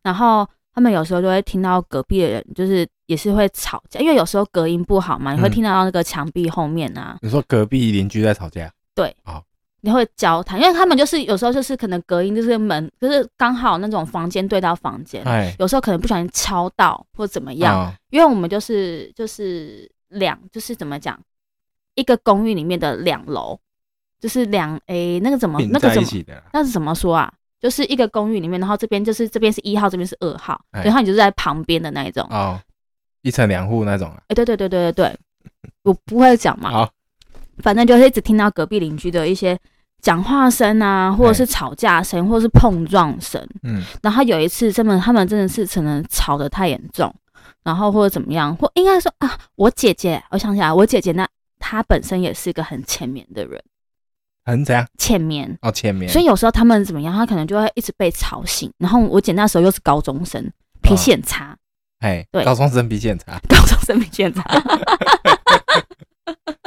[0.01, 5.51] 然后他们有时候就会听到隔壁的人，就是也是会吵架，因为有时候隔音不好嘛，你会嗯。
[5.51, 8.71] 听到那个墙壁后面啊，你说隔壁邻居在吵架，
[9.81, 17.93] 你会交谈，因为他们就是有时候就是可能隔音就是门就是刚好那种房间对到房间，哎，有时候可能不小心敲到或怎么样，啊。
[18.11, 21.19] 因为我们就是就是两就是怎么讲，
[21.95, 23.59] 一个公寓里面的两楼，
[24.19, 26.09] 就是两诶那个怎么那个怎么
[26.53, 27.33] 那是怎么说啊？
[27.59, 30.83] 就是一个公寓里面，然后这边就是这边是一号，这边是二号，哎。
[30.83, 32.27] 然后你就是在旁边的那一种。
[32.31, 32.59] 哦，
[33.21, 35.17] 一层两户那种啊，哎、对对对对对对，
[35.83, 36.91] 我不会讲嘛，好，
[37.59, 39.55] 反正就是一直听到隔壁邻居的一些
[40.01, 43.41] 讲话声啊，或者是吵架声，或者是碰撞声。
[43.63, 47.13] 嗯，然后有一次，真的他们真的是可能吵得太严重，
[47.63, 51.27] 然后或者怎么样，或应该说啊，我姐姐，我想起来，我姐姐那
[51.59, 53.61] 她本身也是一个很浅眠的人，
[54.43, 54.85] 很怎样？
[54.97, 55.57] 浅眠。
[55.61, 58.71] 哦，前面，所以有时候他们怎么样，她可能就会一直被吵醒。
[58.79, 61.55] 然后我姐那时候又是高中生，脾气很差，
[61.99, 62.43] 哎，对。
[62.43, 64.43] 高中生脾气很差， 高中生脾气很差，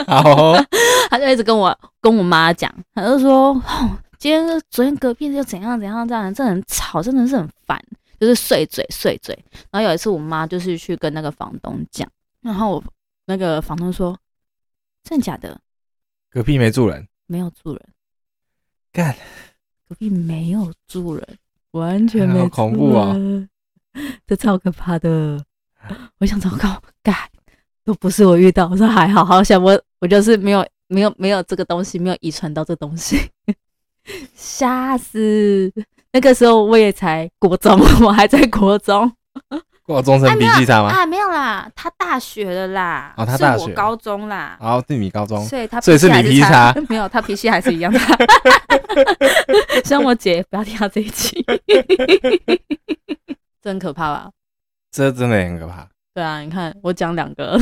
[0.09, 0.67] 好哦，
[1.11, 7.83] 他就一直跟我跟我妈讲，他就说，哦，今天昨天隔壁又怎样怎样这样，真的很吵，真的是很烦，
[8.19, 9.37] 就是碎嘴碎嘴。
[9.71, 12.09] 然后有一次我妈就是去跟那个房东讲，
[12.40, 12.85] 然后我
[13.27, 14.17] 那个房东说，
[15.03, 15.59] 真的假的？
[16.31, 17.81] 隔壁没住人，没有住人，
[18.93, 19.14] 干，
[19.88, 21.38] 隔壁没有住人，
[21.73, 23.49] 完全没好恐怖啊哦，
[24.27, 25.45] 这超可怕的。
[26.19, 27.14] 我想糟糕，干
[27.85, 33.19] 都不是我遇到，我说还好，好想我我就是没有没有没有这个东西，没有遗传到这东西，
[34.37, 35.73] 吓死！
[36.12, 39.11] 那个时候我也才国中， 我还在国中
[39.83, 40.90] 国中生脾气差吗？
[40.90, 48.14] 啊，没有啦，他大学了啦，哦他大学我高中啦，然后是你高中，所以他所以是你气差没有，他脾气还是一样差。
[49.87, 51.43] 希望我姐不要听到这一期，
[53.62, 54.31] 这很可怕吧？
[54.93, 55.88] 这真的很可怕。
[56.12, 57.59] 对啊，你看我讲两个，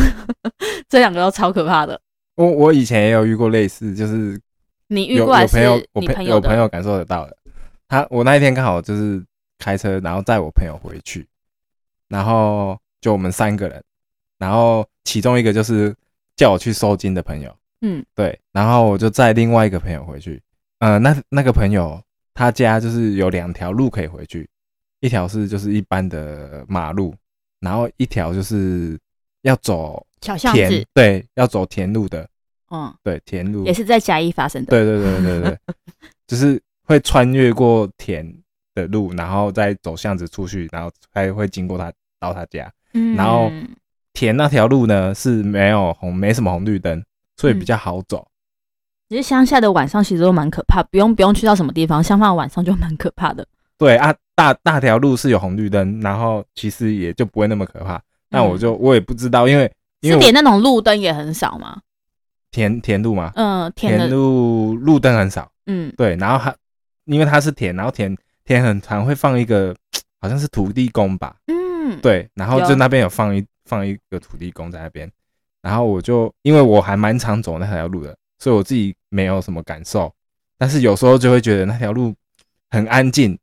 [0.89, 2.01] 这两个都超可怕的。
[2.43, 4.41] 我我以前也有遇过类似，就是
[4.89, 6.25] 你遇有过有朋友，我朋？
[6.25, 7.37] 有朋友感受得到的。
[7.87, 9.25] 他我那一天刚好就是
[9.59, 11.25] 开车，然后载我朋友回去，
[12.09, 13.81] 然后就我们三个人，
[14.39, 15.95] 然后其中一个就是
[16.35, 20.43] 叫我去收金的朋友，嗯，对，然后我就载另外一个朋友回去。
[20.79, 22.03] 呃，那那个朋友
[22.35, 24.49] 他家就是有两条路可以回去，
[24.99, 27.15] 一条是就是一般的马路，
[27.61, 28.99] 然后一条就是
[29.43, 32.29] 要走小巷田子，，对，要走田路的，
[32.73, 34.71] 嗯，对，田路也是在嘉义发生的。
[34.71, 35.59] 对对对对对，
[36.27, 38.27] 就是会穿越过田
[38.75, 42.73] 的路，然后再走巷子出去，然后还会经过他到他家。
[42.95, 43.53] 嗯，然后
[44.15, 47.05] 田那条路呢是没有红，没什么红绿灯，
[47.37, 48.27] 所以比较好走。
[49.11, 53.47] 其实乡下的晚上其实都蛮可怕，不用不用去到什么地方，乡下的晚上就蛮可怕的。
[53.77, 58.01] 对啊，大大条路是有红绿灯，然后其实也就不会那么可怕。
[58.31, 61.79] 那我就我也不知道，因为因为我是连那种路灯也很少嘛。
[62.53, 65.51] 田田路嘛，嗯，田田，路路灯很少。
[65.67, 65.93] 嗯。
[65.97, 66.55] 对，然后它
[67.07, 69.75] 因为它是田，然后田田很常会放一个
[70.21, 75.11] 好像是土地公吧，嗯，对，然后就那边有放一放一个土地公在那边，
[75.63, 80.13] 然后我就因为我还蛮常走那条路的，所以我自己没有什么感受，
[80.57, 82.15] 但是有时候就会觉得那条路
[82.71, 83.37] 很安静，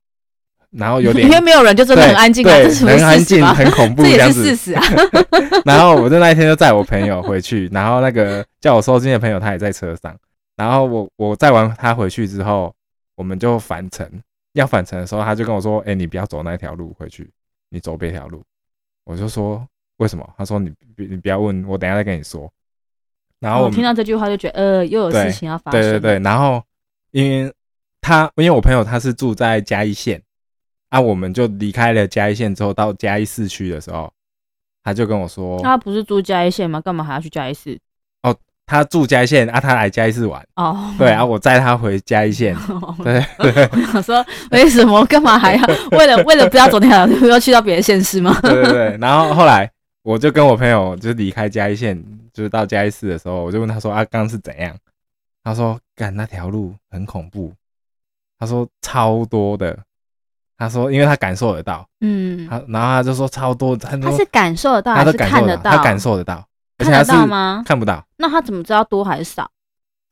[0.72, 3.46] 然后有点因为没有人就真的很安静啊，对这是很安静？
[3.46, 4.32] 很恐怖这也。
[4.32, 4.84] 是事实啊。
[5.66, 10.16] 然后我就那一天就载我朋友回去，然后那个叫我收金的朋友他也在车上，
[10.56, 12.74] 然后我我载完他回去之后，
[13.16, 14.10] 我们就返程。
[14.54, 17.30] 要返程的时候，他就跟我说：“哎、你不要走那条路回去，
[17.70, 18.44] 你走别条路。”
[19.06, 19.64] 我就说
[19.98, 22.52] ：“为什么？”他说你：“你你不要问，我等一下再跟你说。”
[23.40, 25.80] 然后我我听到这句话就觉得，呃，又有事情要发生。
[25.80, 26.62] 对对对，然后
[27.12, 27.54] 因为
[28.02, 30.20] 他因为我朋友他是住在嘉义县，
[30.90, 34.12] 啊，我们就离开了嘉义县之后，到嘉义市区的时候，
[34.84, 36.82] 他就跟我说，他不是住嘉义县吗？
[36.82, 37.80] 干嘛还要去嘉义市？
[38.24, 42.56] 哦他住嘉义县啊，他来嘉义市玩，哦，对啊，我载他回嘉义县，
[43.04, 48.38] 对对我想说，为什么干嘛还要为了为了不要走那条路，要去到别的县市吗？
[48.44, 49.68] 对对对，然后后来
[50.04, 52.00] 我就跟我朋友就离开嘉义县，
[52.32, 54.76] 就是到嘉义市的时候，我就问他说啊，刚刚是怎样？
[55.44, 57.52] 他说干那条路很恐怖，
[58.38, 59.76] 他说超多的，
[60.60, 61.88] 他说因为他感受得到。
[62.02, 65.72] 嗯，他然后他就说超多，他他是感受得到他还是看得到？
[65.72, 66.46] 他感受得到，
[66.78, 67.64] 而且看得到吗？
[67.66, 69.50] 看不到，那他怎么知道多还是少？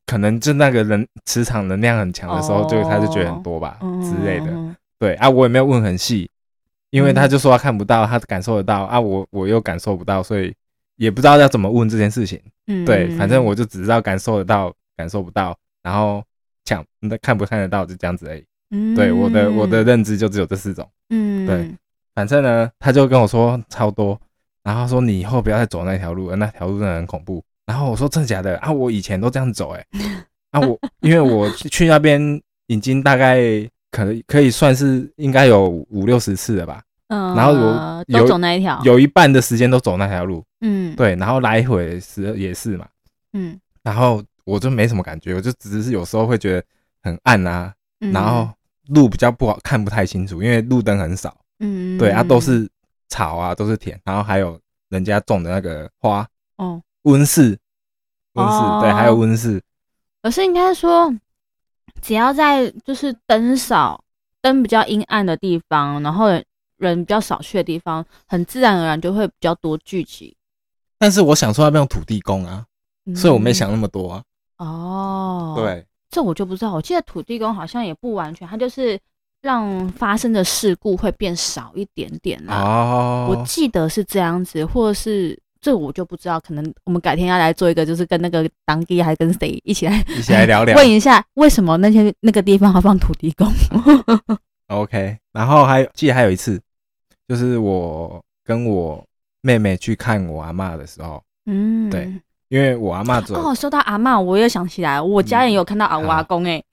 [0.05, 4.47] 可能就那个人磁场能量很强的时候，哦就他就觉得很多吧嗯之类的。
[4.97, 6.29] 对啊，我也没有问很细，
[6.91, 10.55] 因为他就说他看不到，他感受得到啊，我我又感受不到，所以
[10.95, 12.41] 也不知道要怎么问这件事情。
[12.67, 16.23] 嗯对，反正我就只知道感受得到，感受不到，然后
[16.63, 18.45] 讲那看不看得到就这样子而已。
[18.71, 20.87] 嗯对，我的我的认知就只有这四种。
[21.09, 21.45] 嗯。
[21.45, 21.71] 对
[22.13, 24.19] 反正呢，他就跟我说超多，
[24.63, 27.43] 然后说你以后不要再走那条路了，那条路真的很恐怖。
[27.65, 28.57] 然后我说真的假的？
[28.57, 28.71] 啊？
[28.71, 29.85] 我以前都这样走哎、
[30.51, 33.39] 啊我因为我去那边已经大概
[33.91, 42.87] 可能可以算是应该有五六十次了吧，嗯，然后我有走那一条，有一半的时间都走那条路，嗯，，对，然后来回是也是嘛，
[43.33, 43.59] 嗯。
[43.83, 46.63] 然后我就没什么感觉，我就只是有时候会觉得
[47.03, 48.11] 很暗啊，嗯。
[48.11, 48.49] 然后
[48.87, 52.69] 路比较不好看不太清楚，因为路灯很少，嗯，对啊，嗯都是
[53.07, 56.27] 草啊，都是田，然后还有人家种的那个花。
[56.57, 57.57] 哦，温室，
[58.33, 58.79] 温室、哦。
[58.81, 59.61] 对，还有温室，
[60.21, 61.13] 而是应该说，
[62.01, 64.03] 只要在就是灯少、
[64.41, 66.27] 灯比较阴暗的地方，然后
[66.77, 70.35] 人比较少去的地方，很自然而然就会比较多聚集。
[70.97, 72.65] 但是我想说要不要用土地公啊，
[73.15, 74.23] 所以我没想那么多啊，
[74.57, 76.73] 嗯哦，，对，这我就不知道。
[76.73, 78.99] 我记得土地公好像也不完全，他就是
[79.41, 82.55] 让发生的事故会变少一点点啦。
[82.55, 93.51] 哦，我记得是这样子，或者是这我就不知道，可能我们改天要来做一个，就是跟那个当地还跟谁一起来一起来聊聊 问一下，为什么那些那个地方要放土地公？
[94.67, 96.59] OK，然后还有记得还有一次，
[97.27, 99.03] 就是我跟我
[99.41, 102.11] 妹妹去看我阿妈的时候，嗯，对。
[102.49, 106.63] 因为我阿嬷走，哦，说到阿嬷，我又想起来，我家人有看到阿我阿公哎、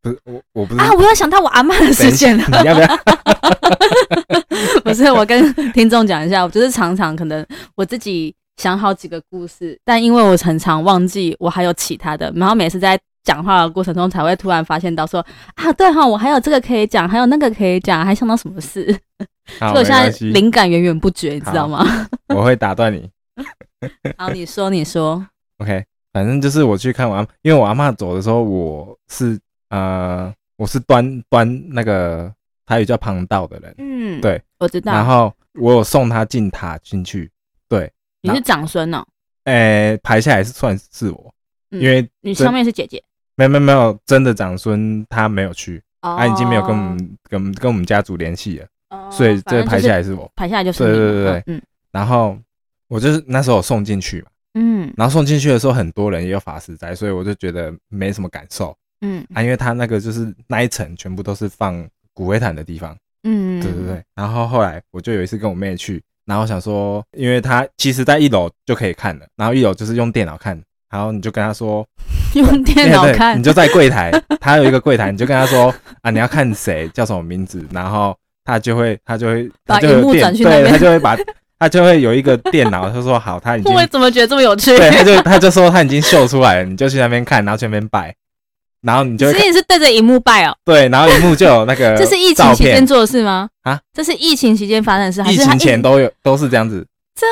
[0.00, 2.44] 不是我我不是啊，我又想到我阿嬷的事件了。
[2.62, 2.88] 你要不要？
[4.84, 7.44] 不是，我跟听众讲一下，我就是常常可能
[7.74, 18.84] 我自己想好几个故事，但因为我常常忘记我还有其他的，然后每次在讲话的过程中才会突然发现到说啊，对哈，我还有这个可以讲，还有那个可以讲，还想到什么事，
[19.58, 21.84] 所以我现在灵感源源不绝，你知道吗？
[22.34, 23.08] 我会打断你。
[24.16, 25.26] 好，你说，你说
[25.58, 32.32] ，OK，反正就是我去看我阿，因为我阿妈走的时候，我是呃，我是端端那个
[32.64, 34.92] 台语叫旁道的人，嗯，对，我知道。
[34.92, 37.30] 然后我有送她进塔进去，
[37.68, 37.90] 对，
[38.22, 39.04] 你是长孙哦，
[39.44, 41.34] 诶、排下来是算是我，
[41.70, 41.80] 嗯。
[41.80, 43.02] 因为你上面是姐姐，
[43.34, 46.16] 没有没有没有真的长孙他没有去，哦。
[46.18, 50.30] 他已经没有跟我们跟跟我们家族联系了，哦所以这排下来来是我。
[50.36, 51.42] 排下来就是你对对对。
[51.48, 51.62] 嗯。
[51.90, 52.38] 然后
[52.94, 54.94] 我就是那时候有送进去嘛，嗯。
[54.96, 58.72] 然后送进去的时候很多人也有法师在，所以我就觉得没什么感受。
[59.00, 59.26] 嗯。
[59.34, 64.00] 啊，因为他那个就是那一层全部都是放骨灰坛的地方，嗯，对对对。
[64.14, 70.56] 然后后来我就有一次跟我妹去，然后想说，因为他其实在一楼就可以看了，然后一楼就是用电脑看，
[70.88, 71.84] 然后你就跟他说，
[72.36, 73.36] 用电脑看。
[73.36, 80.62] 你，就在柜台，他有一个柜台，你就跟他说 啊，你要看谁叫什么名字，然后他就会他就会把他就有荧幕转去那边。
[80.62, 81.16] 对他就会把
[81.64, 84.76] 他就会有一个电脑，他说好，他已经 我怎么觉得这么有趣？
[84.76, 88.14] 对，他就他就说他已经秀出来了，你就去那边看，然后去那边拜，
[88.82, 90.54] 然后你就你是对着荧幕拜哦？
[90.62, 93.48] 对，然后荧幕就有那 个这是疫情，期间做的事吗？
[93.62, 96.86] 啊，这是疫情期间发生的事，还疫情前都有都是这样子，
[97.18, 97.26] 这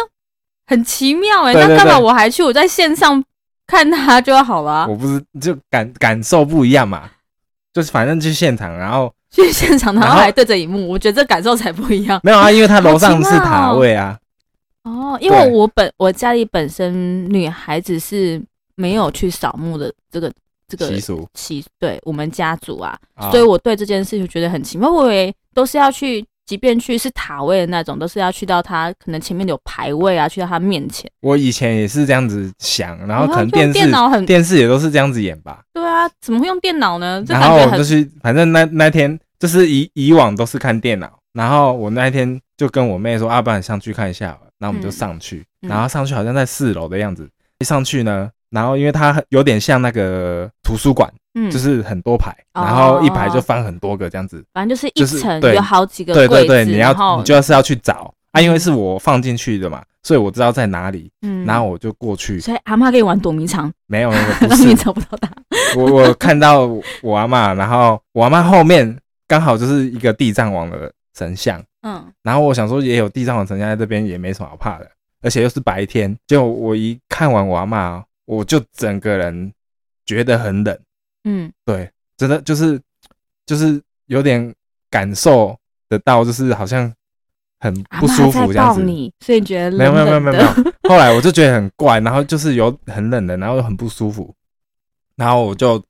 [0.67, 1.53] 很奇妙哎？
[1.53, 2.43] 那干嘛我还去？
[2.43, 3.23] 我在线上
[3.67, 7.03] 看他就好了啊，我不是就感感受不一样嘛，
[7.75, 14.17] 就是反正去现场，然后去现场然然后后还对着荧幕，我觉得这感受才不一样没有啊，因为他楼上是塔位啊，
[14.85, 15.19] 哦。
[15.21, 18.43] 因为我本我家里本身女孩子是
[18.75, 20.33] 没有去扫墓的这个
[20.69, 24.89] 这个习俗，习，对我们家族啊，啊所以我对这件事情觉得很奇怪。
[24.89, 31.11] 我以为都是要去，即便去是塔位的那种，都是要去到他可能前面有牌位啊，去到他面前。
[31.21, 37.23] 我以前也是这样子想，然后可能电视电脑很电视也都是这样子演吧，对啊，怎么会用电脑呢？
[37.27, 44.93] 这然后我就是，反正那那天就是以以往都是看电脑，然后我那一天就跟我妹说，啊，不然上去看一下然后我们就嗯。
[44.93, 58.61] 上去，嗯然后上去好像在四楼的样子，一上去呢，然后因为它有点像那个图书馆，嗯，就是很多排，哦然后一排就翻很多个这样子，反正就是一层有好几个对柜子，对对，你要你就是要去找啊，因为嗯。
[58.61, 65.29] 是我放进去的嘛，所以我知道在哪里，嗯然后我就过去，所以阿妈可以玩躲迷藏，没有那个 不让你，找不到他。
[65.77, 66.69] 我我看到
[67.03, 68.97] 我阿妈，然后我阿妈后面
[69.27, 74.91] 刚好就是一个地藏王的神像，嗯，然后我想说也有地藏王神像在这边，也没什么好怕的，
[75.21, 79.53] 而且又是白天，就我一看完我阿嬷，我就整个人
[80.07, 80.79] 觉得很冷，
[81.25, 82.81] 嗯，对，真的就是
[83.45, 84.55] 就是有点
[84.91, 85.57] 感受
[85.89, 86.93] 得到，就是好像
[87.59, 88.83] 很不舒服这样子。
[88.83, 90.47] 你，所以你觉得没有没有没有没有，
[90.89, 94.35] 后来我就觉得很怪，然后就是有很冷的，然后又很不舒服，
[95.17, 95.83] 然后我就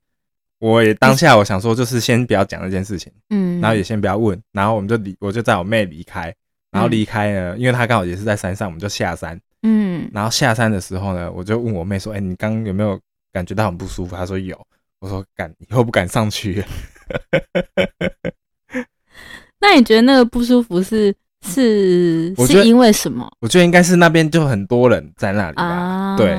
[0.62, 6.32] 我也当下我想说，就是先不要讲这件事情，嗯，然后也先不要问，然后我们就离，我就载我妹离开，
[6.70, 12.96] 然后嗯离开呢，因为她刚好也是在山上，我们就下山，嗯，然后下山的时候呢，我就问我妹说，哎、你刚刚有没有
[13.32, 14.14] 感觉到很不舒服？
[14.14, 14.56] 她说有，
[15.00, 16.60] 我说敢以后不敢上去。
[16.60, 16.66] 了，
[19.58, 21.12] 那你觉得那个不舒服是
[21.44, 23.28] 是是因为什么？
[23.40, 25.64] 我觉得应该是那边就很多人在那里吧。
[25.64, 26.16] 啊？
[26.16, 26.36] 对，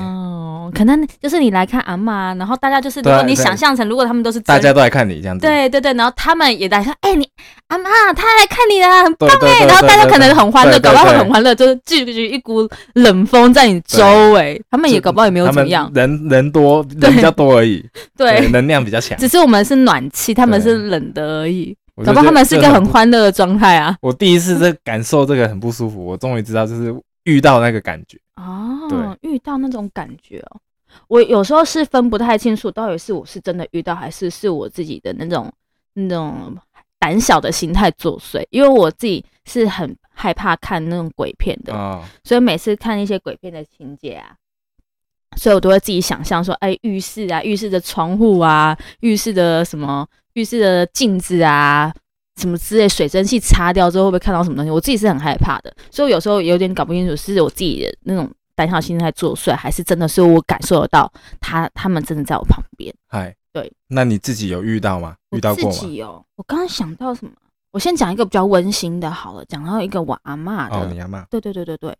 [0.72, 5.46] 可能就是你来看阿妈，然后大家就是如果你想象成，如果他们都是大家都来看你这样子。
[5.46, 7.28] 对对对，然后他们也来说，哎、你
[7.68, 17.84] 阿妈他来看你了，很对对对，然后大家可能很欢乐，搞不好对很欢乐，就是聚聚一股冷风在你周围，他们也搞不好也没有怎么样，人人多人比较多而已，
[18.16, 19.18] 对，能量比较强。
[19.18, 23.96] 只是我们是暖气，他们是冷的而已，搞不好他们是一个很欢乐的状态啊。
[24.00, 26.94] 我第一次这感受这个很不舒服，我终于知道就是
[27.24, 28.18] 遇到那个感觉。
[28.36, 30.60] 哦，遇到那种感觉哦，
[31.08, 35.52] 我有时候是分不太清楚，到底是我是真的遇到，还是是我自己的那种
[35.92, 36.56] 那种
[36.98, 38.44] 胆小的心态作祟。
[38.50, 44.36] 因为我自己是很害怕看那种鬼片的，哦，所以每次看一些鬼片的情节啊，
[45.36, 51.92] 所以我都会自己想象说，哎，浴室啊，浴室的窗户啊，浴室的什么，浴室的镜子啊，
[52.36, 54.70] 什么之类，水蒸气擦掉之后会不会看到什么东西？
[54.70, 62.92] 我自己是很害怕的，所以我有时候有点搞不清楚，是我自己的那种胆小心态作祟，还是真的是我感受得到他他们真的在我旁边。
[63.08, 65.16] 嗨，对，那你自己有遇到吗？
[65.30, 65.76] 遇到过吗？
[65.76, 67.32] 己哦，我刚刚想到什么？
[67.74, 71.92] 我先讲一个比较温馨的，好了，讲到一个我阿嬷的，哦，你阿妈，对对对对对，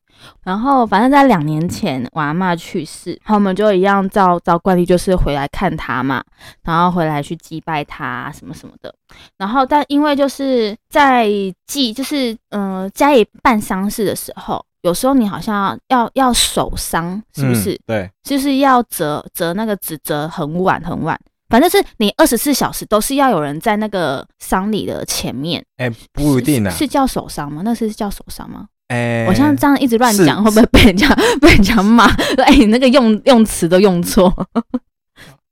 [0.44, 6.22] 然后反正在两年前我阿嬷去世，然后我们就一样照照惯例，就是回来看她嘛，
[6.62, 8.94] 然后回来去祭拜她什么什么的。
[9.36, 11.28] 然后但因为就是在
[11.66, 17.72] 祭，就是嗯、呃家里办丧事的时候，有时候你好像要要守丧，是不是？
[17.72, 21.18] 嗯对，就是要折折那个纸折很晚很晚。
[21.48, 26.70] 反正是你二十四小时都是要有人在那个丧礼的前面，哎，不一定啊。
[26.70, 27.62] 是，是叫手伤吗？
[27.64, 28.66] 那是叫手伤吗？
[28.88, 31.08] 哎，我像这样一直乱讲，会不会被人家
[31.40, 32.06] 被人家骂？
[32.34, 34.32] 说哎，你那个用用词都用错，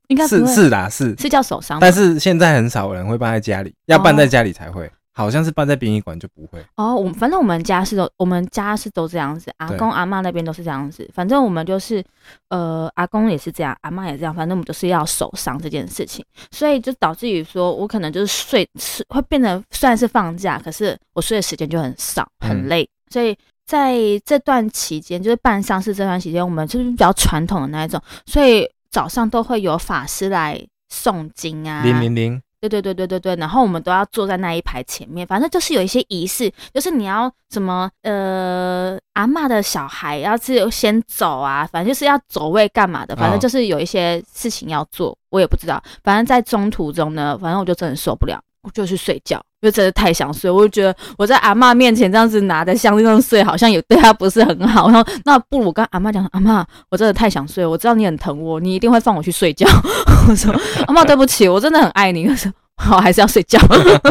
[0.09, 6.65] 应该不是是啦是，是叫手伤，但是现在很少人会办在家里，要办哦在家里才会，好像是办在殡仪馆就不会。
[6.77, 12.03] 哦，我们反正我们家是都我们家是都这样子，阿公阿妈那边都是这样子，反正我们就是
[12.49, 23.37] 呃阿公也是这样，阿妈也这样，反正我们就是要守丧这件事情，所以就导致于说我可能就是睡是会变得虽然是放假，可是我睡的时间就很少很嗯累，所以。
[23.65, 23.97] 在
[24.27, 30.61] 这段期间，就是办丧事这段期间，我们就是比较传统的那一种，所以早上都会有法师来
[30.93, 59.65] 诵经啊，零零零，对对对对对对，然后我们都要坐在那一排前面，反正就是有一些仪式，就是你要什么呃阿妈的小孩要是先走啊，反正就是要走位干嘛的，反正哦就是有一些事情要做，我也不知道，反正在中途中呢，反正我就真的受不了，我就去睡觉，因为真的太想睡，我就觉得我在阿嬷面前这样子拿着香这样睡，好像也对她不是很好，然后那不如我跟阿妈讲，阿妈，我真的太想睡，我知道你很疼我，你一定会放我去睡觉。
[60.29, 60.53] 我说
[60.89, 62.53] 阿妈对不起，我真的很爱你，可是
[62.83, 63.57] 好还是要睡觉。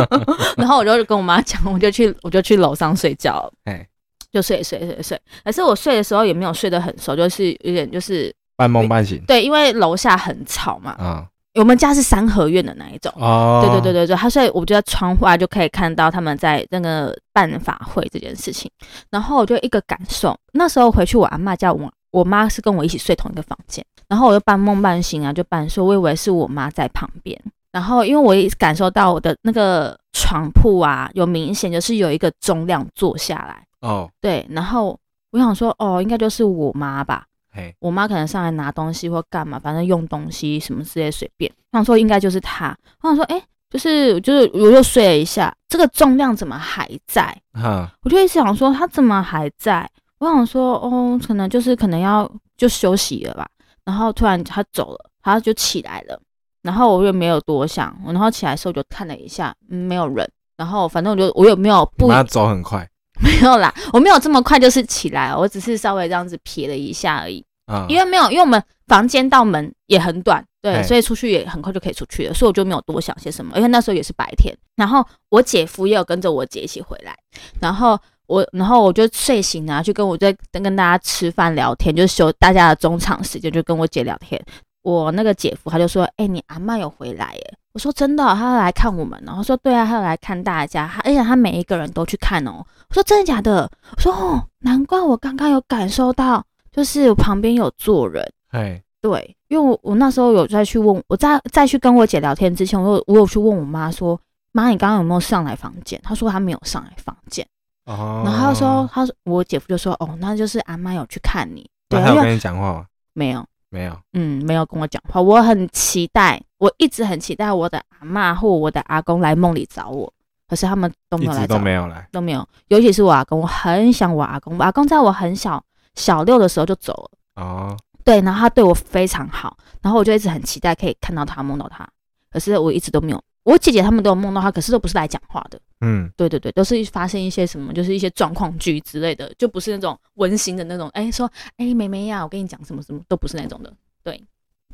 [0.55, 3.85] 然后我就跟我妈讲，我就去我就去楼上睡觉，哎，
[4.31, 5.21] 就睡睡睡睡。
[5.43, 10.91] 可是我睡的时候也没有睡得很熟，就是有点就是半梦半醒对，因为楼下很吵嘛。
[10.91, 11.27] 啊。
[11.55, 13.11] 我们家是三合院的那一种。
[13.17, 18.71] 哦，对对对对对，他所以我就在窗户外就可以看到他们在那个办法会这件事情，
[19.09, 27.39] 然后我就一个感受，那时候回去我阿嬷家，我我妈是跟我一起睡同一个房间，然后我就半梦半醒啊，就半说，我以为是我妈在旁边，
[27.71, 34.97] 然后因为我也感受到我的那个床铺啊，有明显就是有一个重量坐下来，哦，对，然后
[35.31, 41.51] 我想说，哦，应该就是我妈吧，嘿，我妈可能上来拿东西或干嘛，反正用东西什么之类随便。
[41.71, 47.35] 我想说应该就是她，我想说，哎、就是就是我又睡了一下，这个重量怎么还在？
[47.53, 49.89] 哈，我就一直想说他怎么还在？
[50.19, 53.47] 我想说，哦，可能就是可能要就休息了吧。
[53.83, 56.21] 然后突然他走了，他就起来了，
[56.61, 60.29] 然后我又没有多想，然后起来的时候就看了一下，嗯，没有人。
[60.57, 62.87] 然后反正我就我有没有不你妈走很快
[63.23, 67.43] 没有啦，我没有这么快就是起来，我只是稍微这样子瞥了一下而已。
[67.67, 73.55] 啊，因为没有，因为我们房间到门也很短，对，哎所以出去也很快就可以出去了，所以我就没有多想些什么。
[73.55, 77.15] 因为那时候也是白天，然后我姐夫也有跟着我姐一起回来，
[77.61, 77.97] 然后
[78.27, 84.43] 我，然后我就睡醒啊，就跟我在跟跟大家吃饭聊天，就是休大家的中场时间，就跟我姐聊天。
[84.81, 104.17] 我那个姐夫他就说：“哎、你阿嬷有回来耶？”我说：“真的哦、他要来看我们。”然后说：“对啊，他要来看大家，他而且他每一个人都去看哦。”我说：“真的假的？”我说：“哦，难怪我刚刚有感受到。”就是我旁边有坐人，哎，对，因为我我那时候有再去问，我再再去跟我姐聊天之前，我有我有去问我妈说，
[104.53, 105.99] 妈，你刚刚有没有上来房间？
[106.01, 107.45] 她说她没有上来房间，
[107.83, 112.85] 哦，然后她说，她说我姐夫就说，哦，那就是阿妈有去看你，对那，他有跟你讲话吗？
[113.11, 120.13] 没有，没有，嗯，没有跟我讲话，我很期待，我一直很期待我的阿妈或我的阿公来梦里找我。
[120.47, 122.05] 可是他们都没有来找，都没有来。
[122.11, 122.45] 都没有。
[122.67, 125.63] 尤其是我阿公，我很想我阿公，我阿公在我很小
[125.95, 127.41] 小六的时候就走了。
[127.41, 131.87] 哦，对，然后他对我非常好，然后我就一直很期待可以看到他，梦到他。
[132.29, 135.59] 可是我一直都没有，我姐姐他们都有梦到他，可是都不是来讲话的。
[135.81, 140.87] 嗯，对对对，都是发生一些什么，就是一些状况剧之类的，就不是那种温馨的那种。
[140.89, 141.27] 哎，说
[141.57, 143.73] 哎，妹妹呀，我跟你讲什么什么，都不是那种的。
[144.03, 144.23] 对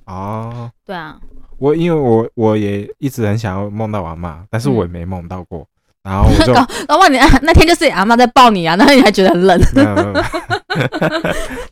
[0.06, 1.18] 哦，对啊，
[1.58, 5.68] 我因为我我也一直很想要梦到我阿妈，但是我也没梦到过。
[6.08, 9.60] 然后我就搞搞不好你那天就是你阿妈在抱你啊，然后你还觉得很冷，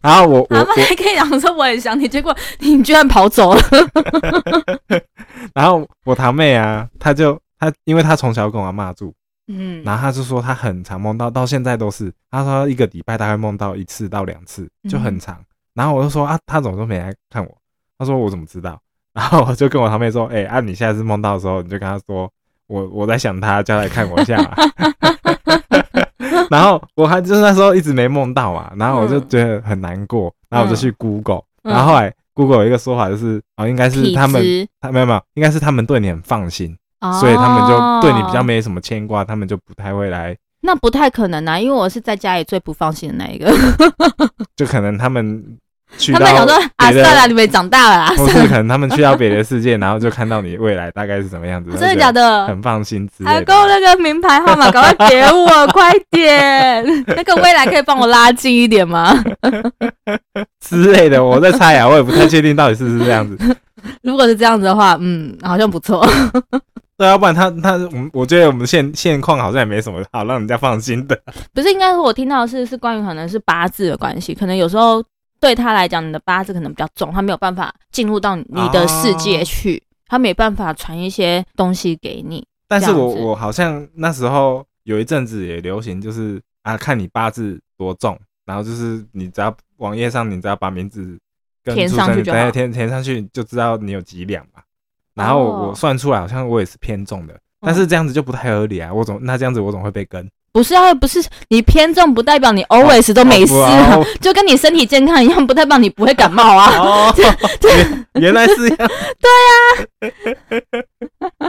[0.02, 3.62] 然后我我阿妈还可以讲说我很想你，结果你居然跑走了。
[5.54, 9.14] 然后我堂妹啊，她就她因为她从小跟我阿妈住，
[9.48, 15.38] 嗯，然后她就说她很常梦到，到现在都是，她说一个礼拜大概梦到一次到两次，就很长。
[15.74, 17.58] 然后我就说啊，她怎么都没来看我？
[17.98, 18.80] 她说我怎么知道？
[19.14, 22.30] 然后我就跟我堂妹说，哎、啊，你下次梦到的时候，你就跟她说，
[22.68, 24.52] 我我在想她，叫她来看我一下嘛。
[26.52, 34.44] 然后我还就是那时候一直没梦到嘛，然后我就觉得很难过，然后我就去 Google，、嗯然后后来 Google 有一个说法就是，哦，应该是他们
[34.80, 38.44] 他没有没有，应该是他们对你很放心，哦所以他们就对你比较。
[38.44, 43.52] 没什么牵挂，他们就不太会来，那不太可能啊，因为我是在家里最不放心的那一个。
[44.56, 45.58] 就可能他们
[46.14, 52.46] 他们想说啊，算了，你们长大了啊， 或是可能他们去到别的世界，然后就看到你未来大概是什么样子， 真的假的？
[52.48, 53.46] 很放心之还类的。
[53.46, 56.84] 够那个名牌号码，赶快给我，快点！
[57.08, 59.14] 那个未来可以帮我拉近一点吗？
[60.60, 63.56] 之类的，我在猜啊，我也不太确定到底是不是这样子。
[64.02, 66.06] 如果是这样子的话，嗯，好像不错。
[66.98, 71.20] 对啊，要不然他他我们我觉得我们现现况好像也没什么好让人家放心的。
[71.54, 75.04] 不是，应该是我听到的是是关于可能是八字的关系，可能有时候
[75.46, 82.43] 对他来讲，你的八字可能比较重，他没有办法进入到你的世界去，他没办法传一些东西给你。
[82.68, 91.16] 但是我我好像那时候有一阵子也流行，就是啊，看你八字多重，然后就是你只要网页上你只要把名字
[91.64, 94.64] 跟填上去就好对填填上去，就知道你有几两嘛。
[95.14, 98.91] 然后哦我算出来，好像我也是偏重的，但是这样子就不太合理啊。
[98.91, 103.53] 我总那这样子我总会被跟，不是啊，不是你偏重，不代表你 always 都没事
[104.22, 106.78] 就跟你身体健康一样，不代表你不会感冒啊。
[106.80, 107.14] 哦，
[107.62, 108.89] 原原来是这样。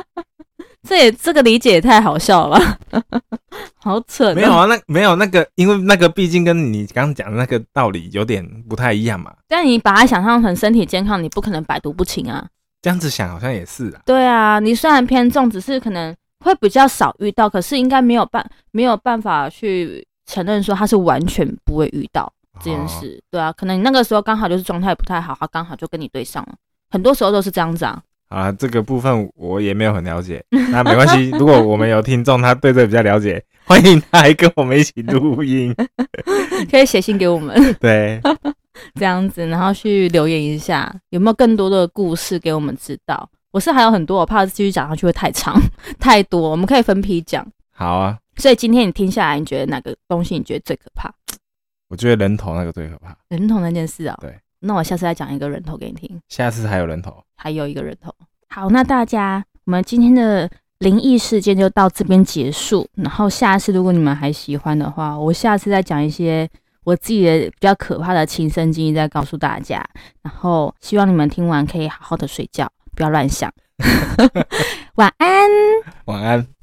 [0.88, 2.78] 这也这个理解也太好笑了吧，
[3.78, 4.34] 好扯。
[4.34, 9.32] 没有，啊，那没有那个，因为那个毕竟跟你刚刚讲的那个道理有点不太一样嘛。
[9.46, 12.44] 但你把它想象成身体健康，你不可能百毒不侵啊。
[12.82, 14.00] 这样子想好像也是啊。
[14.04, 16.12] 对啊，你虽然偏重，只是可能
[16.45, 22.32] 会比较少遇到，可是应该没有办没有办法去承认说他是完全不会遇到
[22.62, 23.22] 这件哦事。
[23.30, 26.55] 对啊，可能你那个时候刚好就是状态不太好，他刚好就跟你对上了。
[26.91, 28.03] 很多时候都是这样子啊。
[28.28, 31.30] 啊，这个部分我也没有很了解，那没关系。
[31.39, 35.72] 如果我们有听众他对这个比较了解，欢迎他来跟我们一起录音。
[36.68, 38.20] 可以写信给我们 对，
[38.95, 43.28] 这样子，然后去留言一下，有没有更多的故事给我们知道？
[43.57, 45.59] 我是还有很多，我怕继续讲下去会太长
[45.98, 47.42] 太多，我们可以分批讲。
[47.72, 51.11] 好啊，所以今天你听下来，你觉得哪个东西你觉得最可怕？
[51.88, 53.16] 我觉得人头那个最可怕。
[53.28, 56.20] 人头那件事啊、对，那我下次再讲一个人头给你听。
[56.28, 58.14] 下次还有人头，还有一个人头。
[58.50, 60.50] 好，那大家，我们今天的
[60.80, 62.86] 灵异事件就到这边结束。
[62.96, 66.46] 然后下次如果你们还喜欢的话，我下次再讲一些
[66.84, 69.82] 我自己的比较可怕的亲身经历，再告诉大家。
[70.20, 73.53] 然后希望你们听完可以好好的睡觉，不要乱想。
[74.97, 75.49] 晚安。
[76.07, 76.57] 晚安。